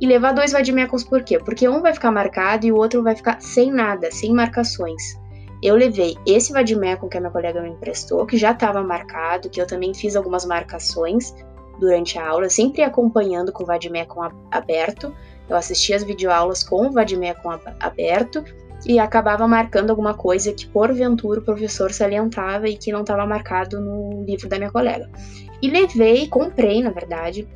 E 0.00 0.06
levar 0.06 0.32
dois 0.32 0.52
vademecums 0.52 1.04
por 1.04 1.22
quê? 1.22 1.38
Porque 1.38 1.68
um 1.68 1.80
vai 1.80 1.94
ficar 1.94 2.10
marcado 2.10 2.66
e 2.66 2.72
o 2.72 2.76
outro 2.76 3.02
vai 3.02 3.14
ficar 3.14 3.40
sem 3.40 3.72
nada, 3.72 4.10
sem 4.10 4.34
marcações. 4.34 5.18
Eu 5.62 5.76
levei 5.76 6.16
esse 6.26 6.52
vademecum 6.52 7.08
que 7.08 7.16
a 7.16 7.20
minha 7.20 7.32
colega 7.32 7.62
me 7.62 7.70
emprestou, 7.70 8.26
que 8.26 8.36
já 8.36 8.50
estava 8.50 8.82
marcado, 8.82 9.48
que 9.48 9.60
eu 9.60 9.66
também 9.66 9.94
fiz 9.94 10.14
algumas 10.14 10.44
marcações, 10.44 11.34
durante 11.78 12.18
a 12.18 12.28
aula, 12.28 12.48
sempre 12.48 12.82
acompanhando 12.82 13.52
com 13.52 13.62
o 13.62 13.66
Vademecum 13.66 14.20
aberto. 14.50 15.14
Eu 15.48 15.56
assistia 15.56 15.96
as 15.96 16.04
videoaulas 16.04 16.62
com 16.62 16.86
o 16.86 16.90
Vademecum 16.90 17.50
aberto 17.80 18.44
e 18.86 18.98
acabava 18.98 19.46
marcando 19.48 19.90
alguma 19.90 20.14
coisa 20.14 20.52
que 20.52 20.66
porventura 20.66 21.40
o 21.40 21.44
professor 21.44 21.92
salientava 21.92 22.68
e 22.68 22.76
que 22.76 22.92
não 22.92 23.00
estava 23.00 23.26
marcado 23.26 23.80
no 23.80 24.24
livro 24.24 24.48
da 24.48 24.58
minha 24.58 24.70
colega. 24.70 25.08
E 25.62 25.70
levei, 25.70 26.28
comprei, 26.28 26.82
na 26.82 26.90
verdade, 26.90 27.48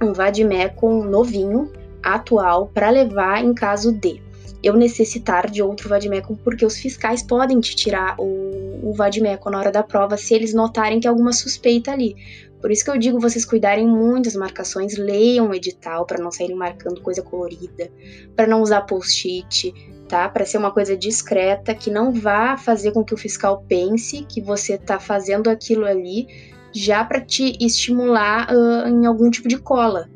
um 0.00 0.12
Vademecum 0.12 1.02
novinho, 1.04 1.72
atual, 2.02 2.68
para 2.72 2.90
levar 2.90 3.44
em 3.44 3.52
caso 3.52 3.92
de 3.92 4.22
eu 4.62 4.76
necessitar 4.76 5.50
de 5.50 5.62
outro 5.62 5.88
vademecum, 5.88 6.36
porque 6.36 6.66
os 6.66 6.78
fiscais 6.78 7.22
podem 7.22 7.60
te 7.60 7.74
tirar 7.74 8.14
o, 8.18 8.90
o 8.90 8.92
vademecum 8.92 9.50
na 9.50 9.58
hora 9.58 9.72
da 9.72 9.82
prova 9.82 10.16
se 10.16 10.34
eles 10.34 10.52
notarem 10.52 11.00
que 11.00 11.08
há 11.08 11.10
alguma 11.10 11.32
suspeita 11.32 11.92
ali. 11.92 12.14
Por 12.60 12.70
isso 12.70 12.84
que 12.84 12.90
eu 12.90 12.98
digo 12.98 13.18
vocês 13.18 13.44
cuidarem 13.44 13.86
muito 13.86 14.26
das 14.26 14.36
marcações, 14.36 14.98
leiam 14.98 15.48
o 15.48 15.54
edital 15.54 16.04
para 16.04 16.22
não 16.22 16.30
saírem 16.30 16.56
marcando 16.56 17.00
coisa 17.00 17.22
colorida, 17.22 17.90
para 18.36 18.46
não 18.46 18.60
usar 18.60 18.82
post-it, 18.82 19.72
tá? 20.08 20.28
Para 20.28 20.44
ser 20.44 20.58
uma 20.58 20.70
coisa 20.70 20.96
discreta 20.96 21.74
que 21.74 21.90
não 21.90 22.12
vá 22.12 22.56
fazer 22.56 22.92
com 22.92 23.02
que 23.02 23.14
o 23.14 23.18
fiscal 23.18 23.64
pense 23.66 24.22
que 24.24 24.40
você 24.40 24.74
está 24.74 24.98
fazendo 24.98 25.48
aquilo 25.48 25.86
ali 25.86 26.26
já 26.72 27.04
para 27.04 27.20
te 27.20 27.56
estimular 27.64 28.48
uh, 28.52 28.88
em 28.88 29.06
algum 29.06 29.30
tipo 29.30 29.48
de 29.48 29.58
cola. 29.58 30.08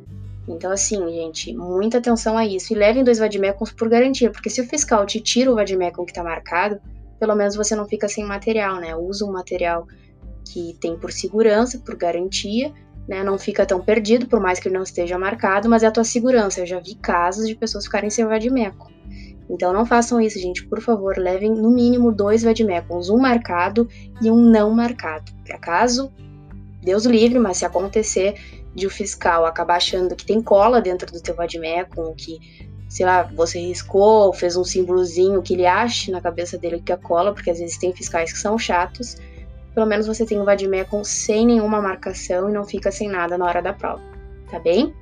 Então, 0.46 0.70
assim, 0.70 0.96
gente, 1.10 1.54
muita 1.54 1.98
atenção 1.98 2.36
a 2.36 2.44
isso. 2.44 2.72
E 2.72 2.76
levem 2.76 3.02
dois 3.02 3.18
vademecums 3.18 3.72
por 3.72 3.88
garantia, 3.88 4.30
porque 4.30 4.50
se 4.50 4.60
o 4.60 4.66
fiscal 4.66 5.06
te 5.06 5.20
tira 5.20 5.50
o 5.50 5.54
vademecum 5.54 6.04
que 6.04 6.12
está 6.12 6.22
marcado, 6.22 6.78
pelo 7.18 7.34
menos 7.34 7.56
você 7.56 7.74
não 7.74 7.86
fica 7.86 8.08
sem 8.08 8.24
material, 8.24 8.76
né? 8.76 8.94
Usa 8.94 9.24
um 9.24 9.32
material 9.32 9.86
que 10.44 10.76
tem 10.80 10.96
por 10.96 11.10
segurança, 11.12 11.78
por 11.78 11.96
garantia, 11.96 12.72
né? 13.08 13.22
Não 13.22 13.38
fica 13.38 13.66
tão 13.66 13.80
perdido, 13.80 14.26
por 14.26 14.40
mais 14.40 14.58
que 14.58 14.68
ele 14.68 14.76
não 14.76 14.82
esteja 14.82 15.18
marcado, 15.18 15.68
mas 15.68 15.82
é 15.82 15.86
a 15.86 15.90
tua 15.90 16.04
segurança. 16.04 16.60
Eu 16.60 16.66
já 16.66 16.80
vi 16.80 16.94
casos 16.94 17.46
de 17.46 17.54
pessoas 17.54 17.84
ficarem 17.84 18.10
sem 18.10 18.24
vademecum. 18.24 18.92
Então 19.48 19.72
não 19.72 19.84
façam 19.84 20.20
isso, 20.20 20.38
gente. 20.38 20.66
Por 20.66 20.80
favor, 20.80 21.16
levem 21.18 21.50
no 21.50 21.70
mínimo 21.70 22.10
dois 22.10 22.42
vademecums, 22.42 23.10
um 23.10 23.18
marcado 23.18 23.88
e 24.22 24.30
um 24.30 24.36
não 24.36 24.70
marcado. 24.70 25.32
Para 25.44 25.58
caso 25.58 26.10
Deus 26.82 27.04
livre, 27.04 27.38
mas 27.38 27.58
se 27.58 27.64
acontecer 27.64 28.34
de 28.74 28.86
o 28.86 28.90
fiscal 28.90 29.46
acabar 29.46 29.76
achando 29.76 30.16
que 30.16 30.26
tem 30.26 30.42
cola 30.42 30.80
dentro 30.80 31.10
do 31.10 31.20
teu 31.20 31.34
vademecum, 31.34 32.12
que, 32.14 32.38
sei 32.88 33.06
lá, 33.06 33.22
você 33.22 33.58
riscou, 33.58 34.32
fez 34.32 34.56
um 34.56 34.64
símbolozinho 34.64 35.40
que 35.42 35.54
ele 35.54 35.66
ache 35.66 36.10
na 36.10 36.20
cabeça 36.20 36.58
dele 36.58 36.82
que 36.84 36.92
é 36.92 36.96
cola, 36.96 37.32
porque 37.32 37.50
às 37.50 37.58
vezes 37.58 37.78
tem 37.78 37.92
fiscais 37.92 38.32
que 38.32 38.38
são 38.38 38.58
chatos, 38.58 39.16
pelo 39.74 39.86
menos 39.86 40.06
você 40.06 40.24
tem 40.24 40.40
o 40.40 40.44
vademecum 40.44 41.02
sem 41.02 41.44
nenhuma 41.44 41.82
marcação 41.82 42.48
e 42.48 42.52
não 42.52 42.64
fica 42.64 42.92
sem 42.92 43.08
nada 43.08 43.36
na 43.36 43.44
hora 43.44 43.60
da 43.60 43.72
prova, 43.72 44.00
tá 44.50 44.58
bem? 44.60 44.94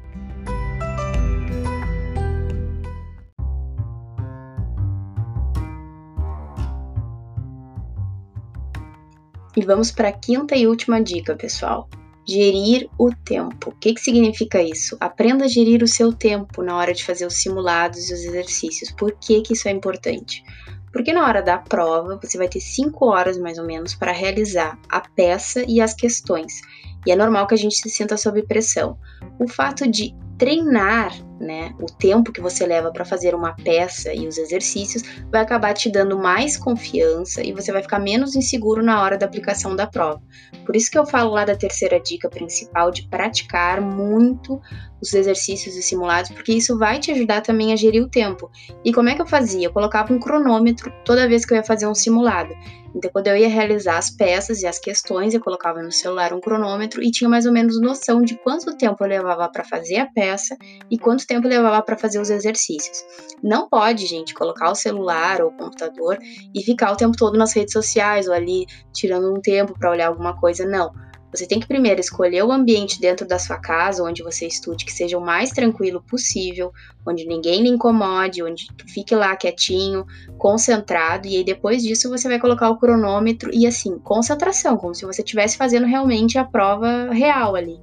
E 9.55 9.63
vamos 9.67 9.91
para 9.91 10.09
a 10.09 10.13
quinta 10.13 10.57
e 10.57 10.67
última 10.67 11.03
dica, 11.03 11.37
pessoal. 11.37 11.87
Gerir 12.27 12.89
o 12.99 13.11
tempo. 13.15 13.69
O 13.69 13.73
que, 13.73 13.93
que 13.93 14.01
significa 14.01 14.63
isso? 14.63 14.97
Aprenda 14.99 15.45
a 15.45 15.49
gerir 15.49 15.83
o 15.83 15.89
seu 15.89 16.11
tempo 16.11 16.63
na 16.63 16.75
hora 16.79 16.95
de 16.95 17.05
fazer 17.05 17.27
os 17.27 17.35
simulados 17.35 18.09
e 18.09 18.15
os 18.15 18.25
exercícios. 18.25 18.91
Por 18.91 19.13
que, 19.13 19.43
que 19.43 19.53
isso 19.53 19.69
é 19.69 19.73
importante? 19.73 20.43
Porque 20.92 21.12
na 21.12 21.26
hora 21.26 21.42
da 21.42 21.59
prova 21.59 22.18
você 22.22 22.37
vai 22.37 22.48
ter 22.48 22.61
5 22.61 23.07
horas 23.07 23.38
mais 23.38 23.59
ou 23.59 23.64
menos 23.64 23.94
para 23.94 24.12
realizar 24.12 24.78
a 24.90 25.00
peça 25.00 25.64
e 25.66 25.81
as 25.81 25.94
questões. 25.94 26.61
E 27.07 27.11
é 27.11 27.16
normal 27.16 27.46
que 27.46 27.55
a 27.55 27.59
gente 27.59 27.76
se 27.76 27.88
sinta 27.88 28.16
sob 28.16 28.42
pressão. 28.42 28.98
O 29.38 29.48
fato 29.48 29.88
de 29.90 30.14
treinar, 30.38 31.12
né, 31.42 31.74
o 31.81 31.87
tempo 31.87 32.33
que 32.33 32.40
você 32.40 32.64
leva 32.64 32.92
para 32.92 33.05
fazer 33.05 33.35
uma 33.35 33.55
peça 33.57 34.14
e 34.14 34.28
os 34.28 34.38
exercícios 34.38 35.02
vai 35.31 35.42
acabar 35.42 35.74
te 35.74 35.90
dando 35.90 36.16
mais 36.16 36.57
confiança 36.57 37.42
e 37.44 37.52
você 37.52 37.72
vai 37.72 37.83
ficar 37.83 37.98
menos 37.98 38.37
inseguro 38.37 38.83
na 38.83 39.02
hora 39.02 39.18
da 39.18 39.26
aplicação 39.26 39.74
da 39.74 39.87
prova. 39.87 40.22
Por 40.64 40.76
isso 40.76 40.90
que 40.90 40.98
eu 40.98 41.05
falo 41.05 41.33
lá 41.33 41.44
da 41.44 41.57
terceira 41.57 41.98
dica 42.00 42.31
principal 42.31 42.92
de 42.92 43.09
praticar 43.09 43.81
muito 43.81 44.61
os 45.02 45.12
exercícios 45.12 45.74
e 45.76 45.83
simulados, 45.83 46.31
porque 46.31 46.52
isso 46.52 46.78
vai 46.78 47.00
te 47.00 47.11
ajudar 47.11 47.40
também 47.40 47.72
a 47.72 47.76
gerir 47.76 48.02
o 48.02 48.09
tempo. 48.09 48.48
E 48.85 48.92
como 48.92 49.09
é 49.09 49.16
que 49.16 49.22
eu 49.22 49.26
fazia? 49.26 49.66
Eu 49.66 49.72
colocava 49.72 50.12
um 50.14 50.20
cronômetro 50.20 50.92
toda 51.05 51.28
vez 51.28 51.44
que 51.44 51.52
eu 51.52 51.57
ia 51.57 51.64
fazer 51.64 51.88
um 51.88 51.94
simulado. 51.94 52.55
Então, 52.94 53.11
quando 53.11 53.28
eu 53.28 53.37
ia 53.37 53.48
realizar 53.48 53.96
as 53.96 54.11
peças 54.11 54.62
e 54.62 54.66
as 54.66 54.78
questões, 54.78 55.33
eu 55.35 55.40
colocava 55.40 55.83
no 55.83 55.90
celular 55.90 56.33
um 56.33 56.40
cronômetro 56.40 57.02
e 57.02 57.11
tinha 57.11 57.28
mais 57.28 57.46
ou 57.46 57.52
menos 57.52 57.81
noção 57.81 58.22
de 58.22 58.37
quanto 58.37 58.76
tempo 58.76 59.02
eu 59.02 59.09
levava 59.09 59.48
para 59.48 59.64
fazer 59.64 59.96
a 59.96 60.07
peça 60.07 60.57
e 60.90 60.98
quanto 60.98 61.26
tempo 61.33 61.49
levava 61.49 61.83
para 61.83 61.97
fazer 61.97 62.21
os 62.21 62.31
exercícios. 62.31 63.05
Não 63.42 63.68
pode, 63.68 64.07
gente, 64.07 64.35
colocar 64.35 64.71
o 64.71 64.75
celular 64.75 65.40
ou 65.40 65.49
o 65.49 65.57
computador 65.57 66.18
e 66.55 66.62
ficar 66.62 66.92
o 66.92 66.97
tempo 66.97 67.16
todo 67.16 67.38
nas 67.38 67.53
redes 67.53 67.73
sociais 67.73 68.29
ou 68.29 68.35
ali 68.35 68.66
tirando 68.92 69.33
um 69.33 69.40
tempo 69.40 69.79
para 69.79 69.90
olhar 69.90 70.09
alguma 70.09 70.38
coisa. 70.38 70.66
Não 70.66 70.92
você 71.33 71.47
tem 71.47 71.59
que 71.59 71.66
primeiro 71.66 71.99
escolher 71.99 72.45
o 72.45 72.53
ambiente 72.53 73.01
dentro 73.01 73.27
da 73.27 73.38
sua 73.38 73.59
casa 73.59 74.05
onde 74.05 74.23
você 74.23 74.47
estude 74.47 74.85
que 74.85 74.92
seja 74.92 75.16
o 75.16 75.21
mais 75.21 75.51
tranquilo 75.51 76.03
possível, 76.03 76.71
onde 77.07 77.27
ninguém 77.27 77.62
lhe 77.62 77.71
incomode, 77.71 78.42
onde 78.42 78.66
fique 78.92 79.14
lá 79.14 79.35
quietinho, 79.35 80.05
concentrado, 80.37 81.27
e 81.27 81.38
aí 81.38 81.45
depois 81.45 81.83
disso 81.83 82.11
você 82.11 82.29
vai 82.29 82.38
colocar 82.38 82.68
o 82.68 82.77
cronômetro 82.77 83.51
e 83.53 83.66
assim, 83.66 83.99
concentração, 84.01 84.77
como 84.77 84.95
se 84.95 85.07
você 85.07 85.23
estivesse 85.23 85.57
fazendo 85.57 85.87
realmente 85.87 86.37
a 86.37 86.45
prova 86.45 87.11
real 87.11 87.57
ali. 87.57 87.81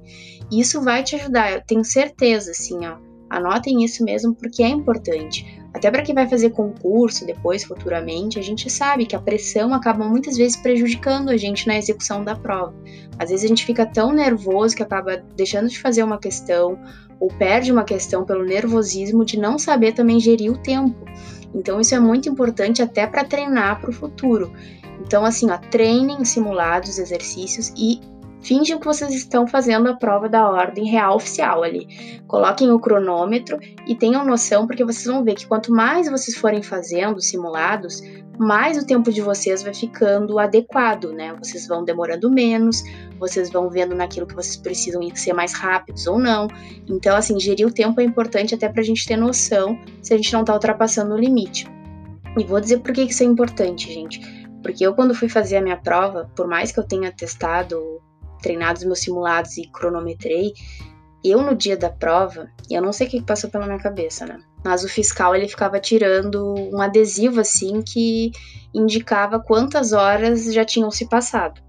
Isso 0.52 0.80
vai 0.80 1.02
te 1.02 1.16
ajudar, 1.16 1.52
eu 1.52 1.62
tenho 1.66 1.84
certeza, 1.84 2.52
assim, 2.52 2.86
ó. 2.86 3.09
Anotem 3.30 3.84
isso 3.84 4.04
mesmo 4.04 4.34
porque 4.34 4.60
é 4.60 4.68
importante. 4.68 5.46
Até 5.72 5.88
para 5.88 6.02
quem 6.02 6.14
vai 6.14 6.28
fazer 6.28 6.50
concurso 6.50 7.24
depois, 7.24 7.62
futuramente, 7.62 8.40
a 8.40 8.42
gente 8.42 8.68
sabe 8.68 9.06
que 9.06 9.14
a 9.14 9.20
pressão 9.20 9.72
acaba 9.72 10.04
muitas 10.04 10.36
vezes 10.36 10.56
prejudicando 10.56 11.30
a 11.30 11.36
gente 11.36 11.68
na 11.68 11.78
execução 11.78 12.24
da 12.24 12.34
prova. 12.34 12.74
Às 13.16 13.30
vezes 13.30 13.44
a 13.44 13.48
gente 13.48 13.64
fica 13.64 13.86
tão 13.86 14.12
nervoso 14.12 14.74
que 14.74 14.82
acaba 14.82 15.22
deixando 15.36 15.68
de 15.68 15.78
fazer 15.78 16.02
uma 16.02 16.18
questão 16.18 16.76
ou 17.20 17.28
perde 17.28 17.70
uma 17.70 17.84
questão 17.84 18.24
pelo 18.24 18.44
nervosismo 18.44 19.24
de 19.24 19.38
não 19.38 19.58
saber 19.58 19.92
também 19.92 20.18
gerir 20.18 20.50
o 20.50 20.58
tempo. 20.58 21.04
Então 21.54 21.80
isso 21.80 21.94
é 21.94 22.00
muito 22.00 22.28
importante 22.28 22.82
até 22.82 23.06
para 23.06 23.22
treinar 23.22 23.80
para 23.80 23.90
o 23.90 23.92
futuro. 23.92 24.52
Então 25.00 25.24
assim, 25.24 25.50
ó, 25.50 25.58
treinem 25.58 26.24
simulados, 26.24 26.98
exercícios 26.98 27.72
e 27.76 28.00
Fingem 28.42 28.78
que 28.78 28.86
vocês 28.86 29.14
estão 29.14 29.46
fazendo 29.46 29.88
a 29.88 29.94
prova 29.94 30.28
da 30.28 30.48
ordem 30.48 30.86
real 30.86 31.16
oficial 31.16 31.62
ali. 31.62 32.20
Coloquem 32.26 32.70
o 32.70 32.80
cronômetro 32.80 33.58
e 33.86 33.94
tenham 33.94 34.24
noção, 34.24 34.66
porque 34.66 34.84
vocês 34.84 35.04
vão 35.04 35.22
ver 35.22 35.34
que 35.34 35.46
quanto 35.46 35.72
mais 35.72 36.10
vocês 36.10 36.36
forem 36.36 36.62
fazendo 36.62 37.20
simulados, 37.20 38.02
mais 38.38 38.78
o 38.78 38.86
tempo 38.86 39.12
de 39.12 39.20
vocês 39.20 39.62
vai 39.62 39.74
ficando 39.74 40.38
adequado, 40.38 41.12
né? 41.12 41.34
Vocês 41.34 41.68
vão 41.68 41.84
demorando 41.84 42.30
menos, 42.30 42.82
vocês 43.18 43.50
vão 43.50 43.68
vendo 43.68 43.94
naquilo 43.94 44.26
que 44.26 44.34
vocês 44.34 44.56
precisam 44.56 45.02
ser 45.14 45.34
mais 45.34 45.52
rápidos 45.52 46.06
ou 46.06 46.18
não. 46.18 46.48
Então, 46.88 47.14
assim, 47.14 47.38
gerir 47.38 47.66
o 47.66 47.72
tempo 47.72 48.00
é 48.00 48.04
importante 48.04 48.54
até 48.54 48.66
para 48.66 48.80
a 48.80 48.84
gente 48.84 49.06
ter 49.06 49.16
noção 49.16 49.78
se 50.00 50.14
a 50.14 50.16
gente 50.16 50.32
não 50.32 50.40
está 50.40 50.54
ultrapassando 50.54 51.14
o 51.14 51.18
limite. 51.18 51.66
E 52.38 52.44
vou 52.44 52.60
dizer 52.60 52.78
por 52.78 52.92
que 52.94 53.02
isso 53.02 53.22
é 53.22 53.26
importante, 53.26 53.92
gente. 53.92 54.20
Porque 54.62 54.86
eu, 54.86 54.94
quando 54.94 55.14
fui 55.14 55.28
fazer 55.28 55.58
a 55.58 55.62
minha 55.62 55.76
prova, 55.76 56.30
por 56.34 56.46
mais 56.46 56.72
que 56.72 56.80
eu 56.80 56.84
tenha 56.84 57.12
testado 57.12 58.00
treinado 58.40 58.78
os 58.78 58.84
meus 58.84 59.00
simulados 59.00 59.56
e 59.56 59.70
cronometrei, 59.70 60.52
eu 61.22 61.42
no 61.42 61.54
dia 61.54 61.76
da 61.76 61.90
prova, 61.90 62.48
eu 62.70 62.80
não 62.80 62.92
sei 62.92 63.06
o 63.06 63.10
que 63.10 63.22
passou 63.22 63.50
pela 63.50 63.66
minha 63.66 63.78
cabeça, 63.78 64.24
né? 64.26 64.38
Mas 64.64 64.84
o 64.84 64.88
fiscal 64.88 65.34
ele 65.34 65.48
ficava 65.48 65.78
tirando 65.78 66.54
um 66.72 66.80
adesivo 66.80 67.40
assim 67.40 67.82
que 67.82 68.32
indicava 68.74 69.38
quantas 69.38 69.92
horas 69.92 70.52
já 70.52 70.64
tinham 70.64 70.90
se 70.90 71.08
passado. 71.08 71.60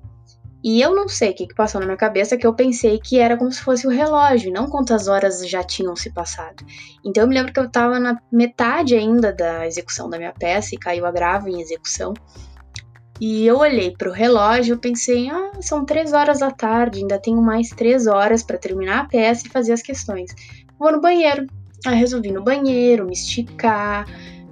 E 0.64 0.80
eu 0.80 0.96
não 0.96 1.08
sei 1.08 1.32
o 1.32 1.34
que, 1.34 1.48
passou 1.56 1.82
na 1.82 1.88
minha 1.88 1.98
cabeça, 1.98 2.38
que 2.38 2.46
eu 2.46 2.54
pensei 2.54 3.00
que 3.00 3.18
era 3.18 3.36
como 3.36 3.52
se 3.52 3.62
fosse 3.62 3.88
o 3.88 3.90
relógio, 3.90 4.54
não 4.54 4.70
quantas 4.70 5.08
horas 5.08 5.48
já 5.50 5.64
tinham 5.64 5.96
se 5.96 6.14
passado. 6.14 6.64
Então 7.04 7.24
eu 7.24 7.28
me 7.28 7.34
lembro 7.34 7.52
que 7.52 7.60
eu 7.60 7.66
estava 7.66 8.00
na 8.00 8.22
metade 8.32 8.96
ainda 8.96 9.34
da 9.34 9.66
execução 9.66 10.08
da 10.08 10.20
minha 10.20 10.34
peça 10.34 10.76
e 10.76 10.78
caiu 10.78 11.06
a 11.06 11.12
grava 11.12 11.50
em 11.50 11.60
execução. 11.60 12.14
E 13.22 13.46
eu 13.46 13.60
olhei 13.60 13.92
para 13.92 14.10
o 14.10 14.12
relógio 14.12 14.74
e 14.74 14.80
pensei, 14.80 15.30
ah, 15.30 15.52
são 15.62 15.86
três 15.86 16.12
horas 16.12 16.40
da 16.40 16.50
tarde, 16.50 17.02
ainda 17.02 17.20
tenho 17.20 17.40
mais 17.40 17.70
três 17.70 18.08
horas 18.08 18.42
para 18.42 18.58
terminar 18.58 19.02
a 19.02 19.06
peça 19.06 19.46
e 19.46 19.52
fazer 19.52 19.74
as 19.74 19.84
questões. 19.84 20.34
Vou 20.80 20.92
no 20.92 21.00
banheiro. 21.00 21.46
Aí 21.86 21.96
resolvi 21.96 22.32
no 22.32 22.44
banheiro, 22.44 23.06
me 23.06 23.14
esticar, 23.14 24.08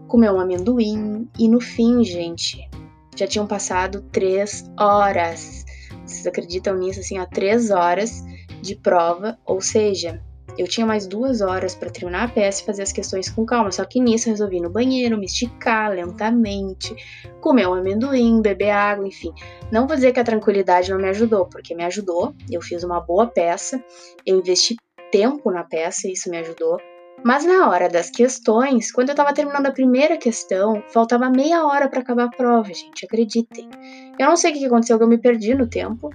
comer 0.07 0.31
um 0.31 0.39
amendoim. 0.39 1.27
E 1.39 1.49
no 1.49 1.59
fim, 1.59 2.03
gente, 2.03 2.69
já 3.15 3.25
tinham 3.25 3.47
passado 3.47 4.05
três 4.11 4.69
horas. 4.79 5.65
Vocês 6.05 6.27
acreditam 6.27 6.77
nisso? 6.77 6.99
Assim, 6.99 7.17
há 7.17 7.25
três 7.25 7.71
horas 7.71 8.23
de 8.61 8.75
prova, 8.75 9.35
ou 9.47 9.61
seja, 9.61 10.21
eu 10.57 10.67
tinha 10.67 10.85
mais 10.85 11.07
duas 11.07 11.41
horas 11.41 11.75
para 11.75 11.89
terminar 11.89 12.23
a 12.23 12.27
peça 12.27 12.61
e 12.61 12.65
fazer 12.65 12.83
as 12.83 12.91
questões 12.91 13.29
com 13.29 13.45
calma. 13.45 13.71
Só 13.71 13.83
que 13.85 13.99
nisso 13.99 14.27
eu 14.27 14.33
resolvi 14.33 14.57
ir 14.57 14.61
no 14.61 14.69
banheiro, 14.69 15.17
me 15.17 15.25
esticar 15.25 15.91
lentamente, 15.91 16.95
comer 17.41 17.67
um 17.67 17.73
amendoim, 17.73 18.41
beber 18.41 18.71
água, 18.71 19.07
enfim. 19.07 19.31
Não 19.71 19.87
vou 19.87 19.95
dizer 19.95 20.11
que 20.11 20.19
a 20.19 20.23
tranquilidade 20.23 20.91
não 20.91 20.97
me 20.97 21.09
ajudou, 21.09 21.45
porque 21.47 21.75
me 21.75 21.83
ajudou. 21.85 22.33
Eu 22.51 22.61
fiz 22.61 22.83
uma 22.83 22.99
boa 22.99 23.27
peça, 23.27 23.83
eu 24.25 24.39
investi 24.39 24.75
tempo 25.11 25.51
na 25.51 25.63
peça 25.63 26.07
e 26.07 26.13
isso 26.13 26.29
me 26.29 26.37
ajudou. 26.37 26.77
Mas 27.23 27.45
na 27.45 27.67
hora 27.67 27.89
das 27.89 28.09
questões, 28.09 28.91
quando 28.91 29.09
eu 29.09 29.15
tava 29.15 29.33
terminando 29.33 29.65
a 29.65 29.71
primeira 29.71 30.17
questão, 30.17 30.81
faltava 30.87 31.29
meia 31.29 31.65
hora 31.65 31.89
para 31.89 31.99
acabar 31.99 32.25
a 32.25 32.29
prova, 32.29 32.73
gente, 32.73 33.05
acreditem. 33.05 33.69
Eu 34.17 34.27
não 34.27 34.37
sei 34.37 34.51
o 34.51 34.53
que 34.53 34.65
aconteceu, 34.65 34.97
que 34.97 35.03
eu 35.03 35.07
me 35.07 35.17
perdi 35.17 35.53
no 35.53 35.67
tempo. 35.67 36.09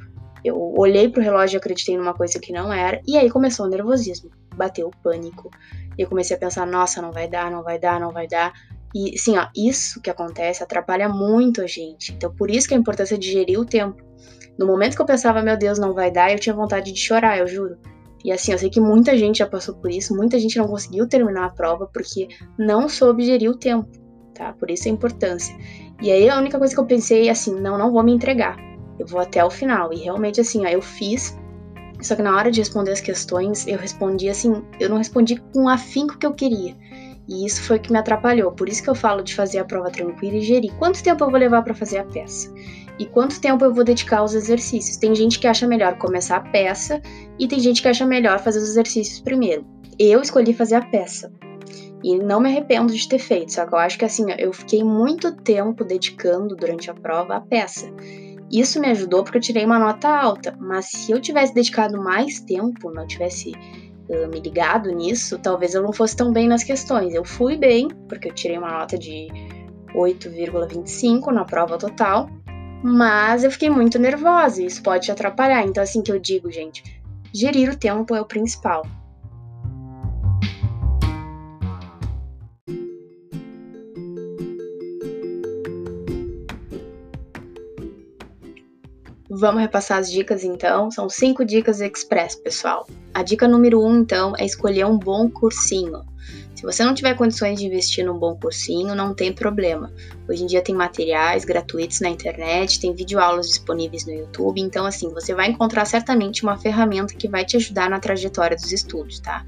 Eu 0.45 0.75
olhei 0.77 1.09
pro 1.09 1.23
relógio 1.23 1.57
e 1.57 1.59
acreditei 1.59 1.97
numa 1.97 2.13
coisa 2.13 2.39
que 2.39 2.53
não 2.53 2.73
era, 2.73 3.01
e 3.07 3.17
aí 3.17 3.31
começou 3.31 3.67
o 3.67 3.69
nervosismo, 3.69 4.31
bateu 4.55 4.89
o 4.89 5.03
pânico. 5.03 5.51
E 5.97 6.03
eu 6.03 6.09
comecei 6.09 6.37
a 6.37 6.39
pensar, 6.39 6.67
nossa, 6.67 7.01
não 7.01 7.13
vai 7.13 7.29
dar, 7.29 7.51
não 7.51 7.63
vai 7.63 7.79
dar, 7.79 7.99
não 7.99 8.13
vai 8.13 8.27
dar. 8.27 8.53
E 8.95 9.19
sim, 9.19 9.37
ó, 9.37 9.49
isso 9.57 10.01
que 10.01 10.11
acontece 10.11 10.63
atrapalha 10.63 11.09
muito 11.09 11.63
a 11.63 11.67
gente. 11.67 12.13
Então, 12.13 12.33
por 12.35 12.51
isso 12.51 12.69
que 12.69 12.75
a 12.75 12.77
importância 12.77 13.19
de 13.19 13.31
gerir 13.31 13.59
o 13.59 13.65
tempo. 13.65 14.03
No 14.59 14.67
momento 14.67 14.95
que 14.95 15.03
eu 15.03 15.07
pensava, 15.07 15.43
meu 15.43 15.57
Deus, 15.57 15.79
não 15.79 15.93
vai 15.93 16.11
dar, 16.13 16.31
eu 16.31 16.39
tinha 16.39 16.55
vontade 16.55 16.93
de 16.93 17.01
chorar, 17.01 17.39
eu 17.39 17.47
juro. 17.47 17.77
E 18.25 18.33
assim, 18.33 18.53
eu 18.53 18.59
sei 18.59 18.71
que 18.71 18.81
muita 18.81 19.17
gente 19.19 19.39
já 19.39 19.47
passou 19.47 19.75
por 19.75 19.91
isso, 19.91 20.17
muita 20.17 20.39
gente 20.39 20.57
não 20.57 20.67
conseguiu 20.67 21.09
terminar 21.09 21.47
a 21.47 21.51
prova 21.51 21.87
porque 21.93 22.29
não 22.59 22.89
soube 22.89 23.25
gerir 23.25 23.51
o 23.51 23.57
tempo, 23.57 23.91
tá? 24.33 24.53
Por 24.55 24.71
isso 24.71 24.89
a 24.89 24.91
importância. 24.91 25.55
E 26.01 26.11
aí 26.11 26.29
a 26.29 26.39
única 26.39 26.59
coisa 26.59 26.73
que 26.73 26.81
eu 26.81 26.87
pensei 26.87 27.29
é 27.29 27.31
assim, 27.31 27.61
não, 27.61 27.77
não 27.77 27.93
vou 27.93 28.03
me 28.03 28.13
entregar. 28.13 28.57
Eu 28.99 29.07
vou 29.07 29.21
até 29.21 29.45
o 29.45 29.51
final. 29.51 29.93
E 29.93 29.97
realmente 29.97 30.41
assim, 30.41 30.65
ó, 30.65 30.69
eu 30.69 30.83
fiz. 30.83 31.37
Só 32.01 32.15
que 32.15 32.23
na 32.23 32.37
hora 32.37 32.51
de 32.51 32.61
responder 32.61 32.93
as 32.93 33.01
questões, 33.01 33.67
eu 33.67 33.79
respondi 33.79 34.29
assim, 34.29 34.63
eu 34.79 34.89
não 34.91 34.99
respondi 34.99 35.37
com 35.53 35.65
o 35.65 35.69
afinco 35.69 36.19
que 36.19 36.27
eu 36.27 36.35
queria. 36.35 36.77
E 37.27 37.47
isso 37.47 37.63
foi 37.63 37.79
o 37.79 37.81
que 37.81 37.91
me 37.91 37.99
atrapalhou. 37.99 38.53
Por 38.53 38.69
isso 38.69 38.83
que 38.83 38.91
eu 38.91 38.95
falo 38.95 39.23
de 39.23 39.35
fazer 39.35 39.59
a 39.59 39.65
prova 39.65 39.91
tranquila 39.91 40.37
e 40.37 40.43
gerir. 40.43 40.75
Quanto 40.75 41.03
tempo 41.03 41.25
eu 41.25 41.31
vou 41.31 41.39
levar 41.39 41.63
para 41.63 41.75
fazer 41.75 41.99
a 41.99 42.05
peça? 42.05 42.53
e 42.99 43.07
quanto 43.07 43.41
tempo 43.41 43.65
eu 43.65 43.73
vou 43.73 43.85
dedicar 43.85 44.19
aos 44.19 44.35
exercícios. 44.35 44.97
Tem 44.97 45.15
gente 45.15 45.39
que 45.39 45.47
acha 45.47 45.67
melhor 45.67 45.97
começar 45.99 46.37
a 46.37 46.41
peça 46.41 47.01
e 47.39 47.49
tem 47.49 47.59
gente 47.59 47.83
que 47.83 47.89
acha 47.89 48.07
melhor 48.07 48.39
fazer 48.41 48.59
os 48.59 48.71
exercícios 48.71 49.21
primeiro. 49.21 49.67
Eu 49.99 50.21
escolhi 50.21 50.53
fazer 50.53 50.77
a 50.77 50.83
peça. 50.83 51.33
E 52.03 52.19
não 52.19 52.39
me 52.39 52.51
arrependo 52.51 52.93
de 52.93 53.09
ter 53.09 53.19
feito, 53.19 53.53
só 53.53 53.65
que 53.65 53.75
eu 53.75 53.79
acho 53.79 53.99
que 53.99 54.05
assim, 54.05 54.27
eu 54.39 54.53
fiquei 54.53 54.85
muito 54.85 55.35
tempo 55.37 55.85
dedicando 55.85 56.55
durante 56.55 56.91
a 56.91 56.95
prova 56.95 57.37
a 57.37 57.41
peça. 57.41 57.91
Isso 58.51 58.81
me 58.81 58.89
ajudou 58.89 59.25
porque 59.25 59.39
eu 59.39 59.43
tirei 59.43 59.65
uma 59.65 59.79
nota 59.79 60.09
alta, 60.09 60.57
mas 60.61 60.87
se 60.87 61.13
eu 61.13 61.21
tivesse 61.21 61.55
dedicado 61.55 62.01
mais 62.01 62.41
tempo, 62.41 62.91
não 62.91 63.07
tivesse 63.07 63.53
uh, 64.09 64.29
me 64.29 64.41
ligado 64.41 64.91
nisso, 64.91 65.39
talvez 65.39 65.75
eu 65.75 65.83
não 65.83 65.93
fosse 65.93 66.17
tão 66.17 66.33
bem 66.33 66.49
nas 66.49 66.63
questões. 66.63 67.15
Eu 67.15 67.25
fui 67.25 67.57
bem, 67.57 67.89
porque 68.09 68.29
eu 68.29 68.35
tirei 68.35 68.59
uma 68.59 68.71
nota 68.71 68.99
de 68.99 69.29
8,25 69.95 71.33
na 71.33 71.45
prova 71.45 71.79
total, 71.79 72.29
mas 72.83 73.45
eu 73.45 73.51
fiquei 73.51 73.71
muito 73.71 73.99
nervosa 73.99 74.63
e 74.63 74.67
isso 74.67 74.83
pode 74.83 75.07
te 75.07 75.13
atrapalhar. 75.13 75.65
Então, 75.65 75.83
assim 75.83 76.03
que 76.03 76.13
eu 76.13 76.19
digo, 76.19 76.51
gente, 76.51 77.01
gerir 77.33 77.71
o 77.71 77.77
tempo 77.77 78.15
é 78.15 78.21
o 78.21 78.27
principal. 78.27 78.85
Vamos 89.45 89.61
repassar 89.61 89.99
as 89.99 90.11
dicas 90.11 90.43
então. 90.43 90.91
São 90.91 91.07
cinco 91.11 91.45
dicas 91.45 91.83
express, 91.83 92.35
pessoal. 92.35 92.87
A 93.13 93.23
dica 93.23 93.47
número 93.47 93.79
um, 93.79 94.01
então, 94.01 94.33
é 94.39 94.47
escolher 94.47 94.87
um 94.87 94.99
bom 94.99 95.29
cursinho. 95.29 96.03
Se 96.55 96.63
você 96.63 96.83
não 96.83 96.95
tiver 96.95 97.13
condições 97.15 97.59
de 97.59 97.67
investir 97.67 98.07
num 98.07 98.19
bom 98.19 98.35
cursinho, 98.37 98.95
não 98.95 99.13
tem 99.15 99.35
problema. 99.35 99.93
Hoje 100.27 100.45
em 100.45 100.47
dia 100.47 100.63
tem 100.63 100.75
materiais 100.75 101.45
gratuitos 101.45 102.01
na 102.01 102.09
internet, 102.09 102.81
tem 102.81 102.95
videoaulas 102.95 103.49
disponíveis 103.49 104.07
no 104.07 104.15
YouTube, 104.15 104.63
então 104.63 104.87
assim, 104.87 105.11
você 105.11 105.35
vai 105.35 105.51
encontrar 105.51 105.85
certamente 105.85 106.43
uma 106.43 106.57
ferramenta 106.57 107.13
que 107.13 107.29
vai 107.29 107.45
te 107.45 107.59
ajudar 107.59 107.91
na 107.91 108.01
trajetória 108.01 108.57
dos 108.57 108.73
estudos, 108.73 109.21
tá? 109.21 109.45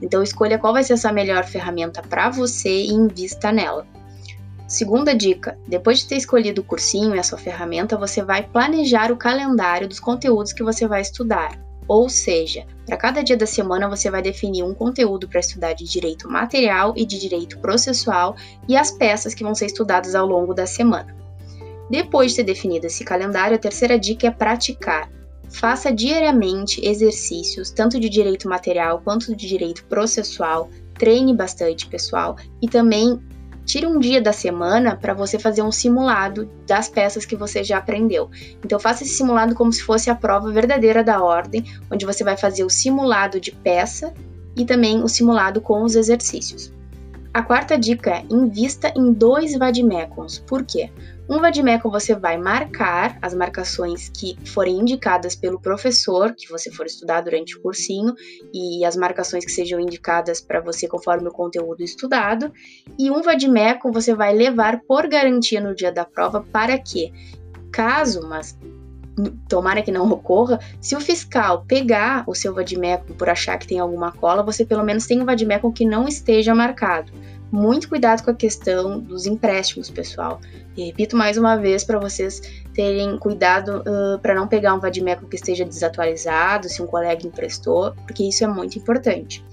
Então 0.00 0.22
escolha 0.22 0.58
qual 0.58 0.72
vai 0.72 0.82
ser 0.82 0.94
essa 0.94 1.12
melhor 1.12 1.44
ferramenta 1.44 2.00
para 2.00 2.30
você 2.30 2.70
e 2.70 2.94
invista 2.94 3.52
nela. 3.52 3.86
Segunda 4.66 5.14
dica: 5.14 5.58
depois 5.66 6.00
de 6.00 6.08
ter 6.08 6.16
escolhido 6.16 6.62
o 6.62 6.64
cursinho 6.64 7.14
e 7.14 7.18
a 7.18 7.22
sua 7.22 7.38
ferramenta, 7.38 7.96
você 7.96 8.22
vai 8.22 8.42
planejar 8.42 9.12
o 9.12 9.16
calendário 9.16 9.88
dos 9.88 10.00
conteúdos 10.00 10.52
que 10.52 10.62
você 10.62 10.86
vai 10.86 11.02
estudar. 11.02 11.58
Ou 11.86 12.08
seja, 12.08 12.64
para 12.86 12.96
cada 12.96 13.22
dia 13.22 13.36
da 13.36 13.46
semana 13.46 13.88
você 13.88 14.10
vai 14.10 14.22
definir 14.22 14.62
um 14.62 14.72
conteúdo 14.72 15.28
para 15.28 15.40
estudar 15.40 15.74
de 15.74 15.84
direito 15.84 16.30
material 16.30 16.94
e 16.96 17.04
de 17.04 17.18
direito 17.18 17.58
processual 17.58 18.36
e 18.66 18.74
as 18.74 18.90
peças 18.90 19.34
que 19.34 19.44
vão 19.44 19.54
ser 19.54 19.66
estudadas 19.66 20.14
ao 20.14 20.26
longo 20.26 20.54
da 20.54 20.66
semana. 20.66 21.14
Depois 21.90 22.30
de 22.30 22.38
ter 22.38 22.44
definido 22.44 22.86
esse 22.86 23.04
calendário, 23.04 23.56
a 23.56 23.58
terceira 23.60 23.98
dica 23.98 24.26
é 24.26 24.30
praticar. 24.30 25.10
Faça 25.50 25.92
diariamente 25.92 26.84
exercícios, 26.84 27.70
tanto 27.70 28.00
de 28.00 28.08
direito 28.08 28.48
material 28.48 29.02
quanto 29.04 29.36
de 29.36 29.46
direito 29.46 29.84
processual. 29.84 30.70
Treine 30.98 31.34
bastante, 31.34 31.86
pessoal, 31.86 32.36
e 32.62 32.68
também 32.68 33.20
Tire 33.64 33.86
um 33.86 33.98
dia 33.98 34.20
da 34.20 34.32
semana 34.32 34.94
para 34.94 35.14
você 35.14 35.38
fazer 35.38 35.62
um 35.62 35.72
simulado 35.72 36.50
das 36.66 36.88
peças 36.88 37.24
que 37.24 37.36
você 37.36 37.64
já 37.64 37.78
aprendeu. 37.78 38.30
Então 38.62 38.78
faça 38.78 39.04
esse 39.04 39.14
simulado 39.14 39.54
como 39.54 39.72
se 39.72 39.82
fosse 39.82 40.10
a 40.10 40.14
prova 40.14 40.50
verdadeira 40.50 41.02
da 41.02 41.22
ordem, 41.22 41.64
onde 41.90 42.04
você 42.04 42.22
vai 42.22 42.36
fazer 42.36 42.64
o 42.64 42.70
simulado 42.70 43.40
de 43.40 43.52
peça 43.52 44.12
e 44.56 44.64
também 44.66 45.02
o 45.02 45.08
simulado 45.08 45.60
com 45.60 45.82
os 45.82 45.96
exercícios. 45.96 46.73
A 47.34 47.42
quarta 47.42 47.76
dica 47.76 48.10
é 48.12 48.24
invista 48.30 48.92
em 48.96 49.12
dois 49.12 49.58
vademecums. 49.58 50.38
Por 50.38 50.64
quê? 50.64 50.88
Um 51.28 51.40
vademecum 51.40 51.90
você 51.90 52.14
vai 52.14 52.38
marcar 52.38 53.18
as 53.20 53.34
marcações 53.34 54.08
que 54.08 54.38
forem 54.46 54.78
indicadas 54.78 55.34
pelo 55.34 55.60
professor, 55.60 56.32
que 56.32 56.48
você 56.48 56.70
for 56.70 56.86
estudar 56.86 57.22
durante 57.22 57.58
o 57.58 57.60
cursinho, 57.60 58.14
e 58.52 58.84
as 58.84 58.94
marcações 58.94 59.44
que 59.44 59.50
sejam 59.50 59.80
indicadas 59.80 60.40
para 60.40 60.60
você 60.60 60.86
conforme 60.86 61.26
o 61.26 61.32
conteúdo 61.32 61.82
estudado. 61.82 62.52
E 62.96 63.10
um 63.10 63.20
vademecum 63.20 63.90
você 63.90 64.14
vai 64.14 64.32
levar 64.32 64.82
por 64.86 65.08
garantia 65.08 65.60
no 65.60 65.74
dia 65.74 65.90
da 65.90 66.04
prova 66.04 66.40
para 66.52 66.78
que, 66.78 67.12
caso, 67.72 68.28
mas 68.28 68.56
tomara 69.48 69.82
que 69.82 69.92
não 69.92 70.10
ocorra, 70.10 70.58
se 70.80 70.96
o 70.96 71.00
fiscal 71.00 71.64
pegar 71.66 72.24
o 72.26 72.34
seu 72.34 72.54
vademecum 72.54 73.14
por 73.14 73.28
achar 73.28 73.58
que 73.58 73.66
tem 73.66 73.78
alguma 73.78 74.12
cola, 74.12 74.42
você 74.42 74.64
pelo 74.64 74.84
menos 74.84 75.06
tem 75.06 75.20
um 75.20 75.24
vademecum 75.24 75.72
que 75.72 75.84
não 75.84 76.08
esteja 76.08 76.54
marcado 76.54 77.12
muito 77.54 77.88
cuidado 77.88 78.24
com 78.24 78.32
a 78.32 78.34
questão 78.34 78.98
dos 78.98 79.26
empréstimos, 79.26 79.88
pessoal. 79.88 80.40
E 80.76 80.86
repito 80.86 81.16
mais 81.16 81.36
uma 81.36 81.56
vez 81.56 81.84
para 81.84 82.00
vocês 82.00 82.42
terem 82.74 83.16
cuidado 83.16 83.82
uh, 83.82 84.18
para 84.18 84.34
não 84.34 84.48
pegar 84.48 84.74
um 84.74 84.80
vadimeco 84.80 85.28
que 85.28 85.36
esteja 85.36 85.64
desatualizado, 85.64 86.68
se 86.68 86.82
um 86.82 86.86
colega 86.86 87.24
emprestou, 87.24 87.94
porque 88.04 88.24
isso 88.24 88.42
é 88.42 88.48
muito 88.48 88.76
importante. 88.76 89.44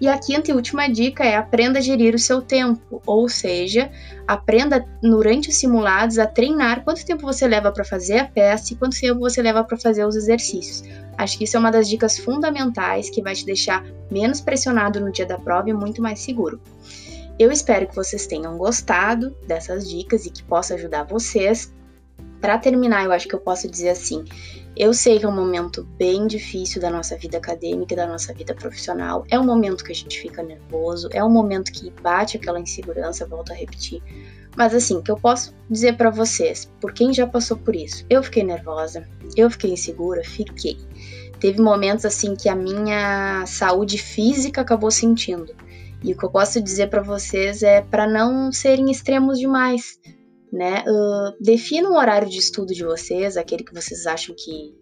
E 0.00 0.08
a 0.08 0.18
quinta 0.18 0.50
e 0.50 0.54
última 0.54 0.88
dica 0.88 1.24
é 1.24 1.36
aprenda 1.36 1.78
a 1.78 1.82
gerir 1.82 2.14
o 2.14 2.18
seu 2.18 2.40
tempo, 2.40 3.02
ou 3.04 3.28
seja, 3.28 3.90
aprenda 4.26 4.86
durante 5.02 5.50
os 5.50 5.56
simulados 5.56 6.18
a 6.18 6.26
treinar 6.26 6.82
quanto 6.82 7.04
tempo 7.04 7.22
você 7.22 7.46
leva 7.46 7.70
para 7.70 7.84
fazer 7.84 8.18
a 8.20 8.24
peça 8.24 8.72
e 8.72 8.76
quanto 8.76 8.98
tempo 8.98 9.20
você 9.20 9.42
leva 9.42 9.62
para 9.62 9.76
fazer 9.76 10.06
os 10.06 10.16
exercícios. 10.16 10.82
Acho 11.18 11.36
que 11.36 11.44
isso 11.44 11.54
é 11.54 11.60
uma 11.60 11.70
das 11.70 11.86
dicas 11.86 12.18
fundamentais 12.18 13.10
que 13.10 13.20
vai 13.20 13.34
te 13.34 13.44
deixar 13.44 13.84
menos 14.10 14.40
pressionado 14.40 15.00
no 15.00 15.12
dia 15.12 15.26
da 15.26 15.36
prova 15.36 15.68
e 15.68 15.74
muito 15.74 16.00
mais 16.00 16.20
seguro. 16.20 16.58
Eu 17.38 17.52
espero 17.52 17.86
que 17.86 17.94
vocês 17.94 18.26
tenham 18.26 18.56
gostado 18.56 19.36
dessas 19.46 19.88
dicas 19.88 20.24
e 20.24 20.30
que 20.30 20.42
possa 20.42 20.74
ajudar 20.74 21.04
vocês. 21.04 21.74
Para 22.40 22.56
terminar, 22.56 23.04
eu 23.04 23.12
acho 23.12 23.28
que 23.28 23.34
eu 23.34 23.40
posso 23.40 23.68
dizer 23.68 23.90
assim: 23.90 24.24
eu 24.76 24.94
sei 24.94 25.18
que 25.18 25.24
é 25.24 25.28
um 25.28 25.34
momento 25.34 25.84
bem 25.98 26.26
difícil 26.26 26.80
da 26.80 26.90
nossa 26.90 27.16
vida 27.16 27.38
acadêmica 27.38 27.96
da 27.96 28.06
nossa 28.06 28.32
vida 28.32 28.54
profissional. 28.54 29.24
É 29.28 29.38
um 29.38 29.44
momento 29.44 29.84
que 29.84 29.92
a 29.92 29.94
gente 29.94 30.20
fica 30.20 30.42
nervoso, 30.42 31.08
é 31.12 31.22
um 31.22 31.30
momento 31.30 31.72
que 31.72 31.90
bate 32.02 32.36
aquela 32.36 32.60
insegurança, 32.60 33.26
volto 33.26 33.52
a 33.52 33.54
repetir. 33.54 34.02
Mas 34.56 34.74
assim, 34.74 35.00
que 35.02 35.10
eu 35.10 35.16
posso 35.16 35.54
dizer 35.68 35.96
para 35.96 36.10
vocês, 36.10 36.70
por 36.80 36.92
quem 36.92 37.12
já 37.12 37.26
passou 37.26 37.56
por 37.56 37.74
isso, 37.74 38.04
eu 38.08 38.22
fiquei 38.22 38.42
nervosa, 38.42 39.08
eu 39.36 39.50
fiquei 39.50 39.72
insegura, 39.72 40.22
fiquei. 40.24 40.76
Teve 41.38 41.60
momentos 41.60 42.04
assim 42.04 42.34
que 42.34 42.48
a 42.48 42.54
minha 42.54 43.44
saúde 43.46 43.98
física 43.98 44.60
acabou 44.60 44.90
sentindo. 44.90 45.54
E 46.02 46.12
o 46.12 46.16
que 46.16 46.24
eu 46.24 46.30
posso 46.30 46.60
dizer 46.60 46.88
para 46.88 47.02
vocês 47.02 47.62
é 47.62 47.82
para 47.82 48.06
não 48.06 48.50
serem 48.50 48.90
extremos 48.90 49.38
demais, 49.38 49.98
né? 50.52 50.84
Uh, 50.86 51.42
defina 51.42 51.88
um 51.88 51.96
horário 51.96 52.28
de 52.28 52.38
estudo 52.38 52.74
de 52.74 52.84
vocês, 52.84 53.36
aquele 53.36 53.64
que 53.64 53.74
vocês 53.74 54.06
acham 54.06 54.34
que 54.36 54.74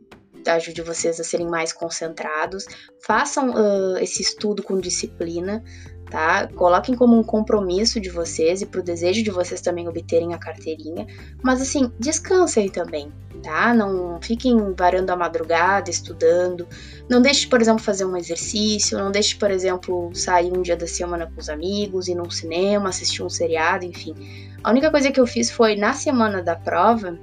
ajude 0.47 0.83
vocês 0.83 1.21
a 1.21 1.25
serem 1.25 1.49
mais 1.49 1.73
concentrados. 1.73 2.65
Façam 3.05 3.51
uh, 3.51 3.99
esse 3.99 4.23
estudo 4.23 4.63
com 4.63 4.79
disciplina, 4.79 5.63
tá? 6.11 6.47
Coloquem 6.49 6.95
como 6.95 7.17
um 7.17 7.23
compromisso 7.23 8.01
de 8.01 8.09
vocês 8.09 8.63
e 8.63 8.67
para 8.67 8.81
o 8.81 8.85
desejo 8.85 9.23
de 9.23 9.31
vocês 9.31 9.61
também 9.61 9.89
obterem 9.89 10.35
a 10.35 10.39
carteirinha. 10.39 11.07
Mas 11.43 11.61
assim, 11.61 11.93
descansem 11.99 12.69
também. 12.69 13.13
Tá? 13.43 13.73
Não 13.73 14.21
fiquem 14.21 14.75
varando 14.75 15.13
a 15.13 15.17
madrugada, 15.17 15.91
estudando. 15.91 16.67
Não 17.09 17.21
deixe, 17.21 17.47
por 17.47 17.61
exemplo, 17.61 17.83
fazer 17.83 18.05
um 18.05 18.17
exercício. 18.17 18.99
Não 18.99 19.11
deixe, 19.11 19.37
por 19.37 19.51
exemplo, 19.51 20.11
sair 20.15 20.53
um 20.53 20.63
dia 20.63 20.77
da 20.77 20.87
semana 20.87 21.27
com 21.27 21.41
os 21.41 21.49
amigos, 21.49 22.09
ir 22.09 22.15
num 22.15 22.31
cinema, 22.31 22.89
assistir 22.89 23.23
um 23.23 23.31
seriado, 23.31 23.85
enfim. 23.85 24.15
A 24.63 24.71
única 24.71 24.91
coisa 24.91 25.11
que 25.11 25.21
eu 25.21 25.27
fiz 25.27 25.51
foi 25.51 25.77
na 25.77 25.93
semana 25.93 26.43
da 26.43 26.57
prova, 26.57 27.19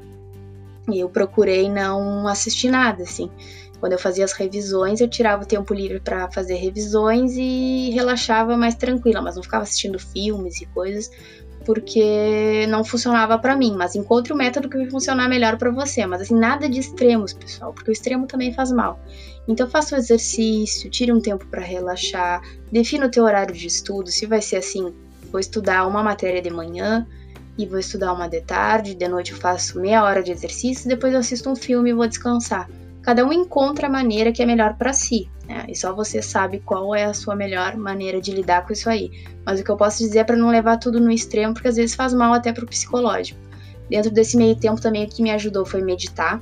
eu 0.94 1.10
procurei 1.10 1.70
não 1.70 2.28
assistir 2.28 2.70
nada, 2.70 3.04
assim. 3.04 3.30
Quando 3.80 3.94
eu 3.94 4.00
fazia 4.00 4.24
as 4.24 4.32
revisões, 4.32 5.02
eu 5.02 5.08
tirava 5.08 5.44
o 5.44 5.46
tempo 5.46 5.74
livre 5.74 6.00
para 6.00 6.32
fazer 6.32 6.56
revisões 6.56 7.34
e 7.36 7.92
relaxava 7.92 8.56
mais 8.56 8.76
tranquila, 8.76 9.22
mas 9.22 9.36
não 9.36 9.44
ficava 9.44 9.64
assistindo 9.64 10.00
filmes 10.00 10.62
e 10.62 10.66
coisas, 10.68 11.12
porque 11.66 12.66
não 12.70 12.84
funcionava 12.84 13.38
para 13.38 13.56
mim. 13.56 13.76
Mas 13.76 13.96
encontre 13.96 14.32
o 14.32 14.36
método 14.36 14.70
que 14.70 14.78
vai 14.78 14.90
funcionar 14.90 15.28
melhor 15.28 15.58
para 15.58 15.72
você. 15.72 16.06
Mas 16.06 16.22
assim, 16.22 16.36
nada 16.36 16.70
de 16.70 16.80
extremos, 16.80 17.34
pessoal, 17.34 17.74
porque 17.74 17.90
o 17.90 17.94
extremo 17.94 18.28
também 18.28 18.54
faz 18.54 18.72
mal. 18.72 19.00
Então 19.48 19.70
faça 19.70 19.96
o 19.96 19.98
exercício, 19.98 20.90
tire 20.90 21.12
um 21.12 21.20
tempo 21.20 21.46
para 21.48 21.62
relaxar, 21.62 22.42
defina 22.72 23.06
o 23.06 23.12
teu 23.12 23.24
horário 23.24 23.54
de 23.54 23.68
estudo, 23.68 24.10
se 24.10 24.26
vai 24.26 24.42
ser 24.42 24.58
assim, 24.58 24.94
vou 25.32 25.40
estudar 25.40 25.86
uma 25.86 26.02
matéria 26.02 26.42
de 26.42 26.50
manhã, 26.50 27.06
e 27.58 27.66
vou 27.66 27.80
estudar 27.80 28.12
uma 28.14 28.28
de 28.28 28.42
tarde, 28.42 28.96
de 28.96 29.08
noite 29.08 29.32
eu 29.32 29.38
faço 29.38 29.80
meia 29.80 30.04
hora 30.04 30.22
de 30.22 30.32
exercício, 30.32 30.90
depois 30.90 31.14
eu 31.14 31.20
assisto 31.20 31.50
um 31.50 31.56
filme 31.56 31.90
e 31.90 31.94
vou 31.94 32.08
descansar. 32.08 32.70
Cada 33.06 33.24
um 33.24 33.32
encontra 33.32 33.86
a 33.86 33.90
maneira 33.90 34.32
que 34.32 34.42
é 34.42 34.48
melhor 34.48 34.78
para 34.78 34.92
si, 34.92 35.30
né? 35.48 35.64
E 35.70 35.76
só 35.76 35.94
você 35.94 36.24
sabe 36.24 36.60
qual 36.60 36.96
é 36.96 37.04
a 37.04 37.14
sua 37.14 37.36
melhor 37.36 37.78
maneira 37.78 38.20
de 38.20 38.32
lidar 38.32 38.66
com 38.66 38.74
isso 38.74 38.90
aí. 38.90 39.12
Mas 39.46 39.60
o 39.60 39.64
que 39.64 39.70
eu 39.70 39.78
posso 39.78 40.00
dizer 40.00 40.20
é 40.20 40.24
para 40.24 40.36
não 40.36 40.50
levar 40.50 40.78
tudo 40.78 41.00
no 41.00 41.12
extremo, 41.12 41.54
porque 41.54 41.68
às 41.68 41.76
vezes 41.76 41.94
faz 41.94 42.16
mal 42.16 42.34
até 42.34 42.52
pro 42.52 42.66
psicológico. 42.66 43.40
Dentro 43.88 44.10
desse 44.10 44.36
meio 44.36 44.56
tempo 44.56 44.82
também 44.82 45.06
o 45.06 45.08
que 45.08 45.22
me 45.22 45.30
ajudou 45.30 45.68
foi 45.68 45.84
meditar. 45.84 46.42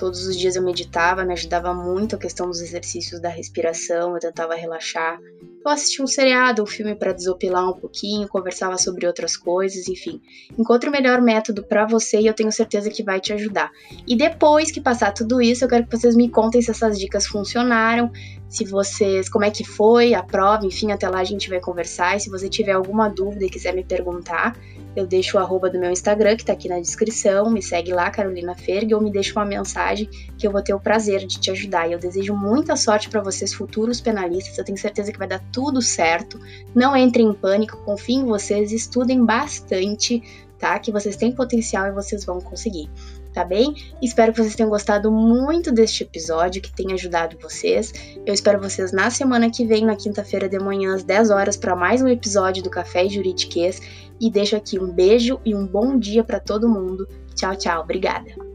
Todos 0.00 0.26
os 0.26 0.34
dias 0.34 0.56
eu 0.56 0.62
meditava, 0.62 1.26
me 1.26 1.34
ajudava 1.34 1.74
muito 1.74 2.16
a 2.16 2.18
questão 2.18 2.46
dos 2.46 2.62
exercícios 2.62 3.20
da 3.20 3.28
respiração, 3.28 4.14
eu 4.14 4.18
tentava 4.18 4.54
relaxar. 4.54 5.20
Eu 5.62 5.70
assistia 5.70 6.02
um 6.02 6.08
seriado, 6.08 6.62
um 6.62 6.66
filme 6.66 6.94
para 6.94 7.12
desopilar 7.12 7.68
um 7.68 7.74
pouquinho, 7.74 8.26
conversava 8.26 8.78
sobre 8.78 9.06
outras 9.06 9.36
coisas, 9.36 9.88
enfim. 9.88 10.18
Encontre 10.58 10.88
o 10.88 10.92
melhor 10.92 11.20
método 11.20 11.62
para 11.62 11.84
você 11.84 12.18
e 12.18 12.26
eu 12.26 12.32
tenho 12.32 12.50
certeza 12.50 12.88
que 12.88 13.02
vai 13.02 13.20
te 13.20 13.34
ajudar. 13.34 13.70
E 14.06 14.16
depois 14.16 14.72
que 14.72 14.80
passar 14.80 15.12
tudo 15.12 15.42
isso, 15.42 15.66
eu 15.66 15.68
quero 15.68 15.86
que 15.86 15.94
vocês 15.94 16.16
me 16.16 16.30
contem 16.30 16.62
se 16.62 16.70
essas 16.70 16.98
dicas 16.98 17.26
funcionaram, 17.26 18.10
se 18.48 18.64
vocês, 18.64 19.28
como 19.28 19.44
é 19.44 19.50
que 19.50 19.64
foi 19.64 20.14
a 20.14 20.22
prova, 20.22 20.64
enfim, 20.64 20.92
até 20.92 21.10
lá 21.10 21.20
a 21.20 21.24
gente 21.24 21.50
vai 21.50 21.60
conversar. 21.60 22.16
E 22.16 22.20
se 22.20 22.30
você 22.30 22.48
tiver 22.48 22.72
alguma 22.72 23.10
dúvida 23.10 23.44
e 23.44 23.50
quiser 23.50 23.74
me 23.74 23.84
perguntar, 23.84 24.56
eu 24.96 25.06
deixo 25.06 25.36
o 25.36 25.40
arroba 25.40 25.70
do 25.70 25.78
meu 25.78 25.90
Instagram, 25.90 26.36
que 26.36 26.44
tá 26.44 26.52
aqui 26.52 26.68
na 26.68 26.80
descrição, 26.80 27.50
me 27.50 27.62
segue 27.62 27.92
lá, 27.92 28.10
Carolina 28.10 28.54
Ferg, 28.54 28.92
ou 28.94 29.00
me 29.00 29.10
deixa 29.10 29.32
uma 29.32 29.44
mensagem 29.44 30.08
que 30.36 30.46
eu 30.46 30.50
vou 30.50 30.62
ter 30.62 30.74
o 30.74 30.80
prazer 30.80 31.26
de 31.26 31.38
te 31.38 31.50
ajudar. 31.50 31.88
E 31.88 31.92
eu 31.92 31.98
desejo 31.98 32.34
muita 32.34 32.76
sorte 32.76 33.08
para 33.08 33.20
vocês, 33.20 33.54
futuros 33.54 34.00
penalistas, 34.00 34.56
eu 34.58 34.64
tenho 34.64 34.78
certeza 34.78 35.12
que 35.12 35.18
vai 35.18 35.28
dar 35.28 35.42
tudo 35.52 35.80
certo. 35.80 36.40
Não 36.74 36.96
entrem 36.96 37.28
em 37.28 37.34
pânico, 37.34 37.76
confiem 37.84 38.20
em 38.20 38.26
vocês, 38.26 38.72
estudem 38.72 39.24
bastante, 39.24 40.22
tá? 40.58 40.78
Que 40.78 40.90
vocês 40.90 41.16
têm 41.16 41.32
potencial 41.32 41.86
e 41.86 41.92
vocês 41.92 42.24
vão 42.24 42.40
conseguir 42.40 42.90
tá 43.32 43.44
bem? 43.44 43.74
Espero 44.02 44.32
que 44.32 44.40
vocês 44.40 44.54
tenham 44.54 44.70
gostado 44.70 45.10
muito 45.10 45.72
deste 45.72 46.02
episódio, 46.02 46.60
que 46.60 46.72
tenha 46.72 46.94
ajudado 46.94 47.38
vocês. 47.40 47.92
Eu 48.26 48.34
espero 48.34 48.60
vocês 48.60 48.92
na 48.92 49.10
semana 49.10 49.50
que 49.50 49.64
vem, 49.64 49.84
na 49.84 49.96
quinta-feira 49.96 50.48
de 50.48 50.58
manhã, 50.58 50.94
às 50.94 51.04
10 51.04 51.30
horas, 51.30 51.56
para 51.56 51.76
mais 51.76 52.02
um 52.02 52.08
episódio 52.08 52.62
do 52.62 52.70
Café 52.70 53.04
e 53.04 53.08
Juridiquês. 53.08 53.80
E 54.20 54.30
deixo 54.30 54.56
aqui 54.56 54.78
um 54.78 54.92
beijo 54.92 55.40
e 55.44 55.54
um 55.54 55.66
bom 55.66 55.98
dia 55.98 56.22
para 56.22 56.38
todo 56.38 56.68
mundo. 56.68 57.08
Tchau, 57.34 57.56
tchau. 57.56 57.82
Obrigada. 57.82 58.49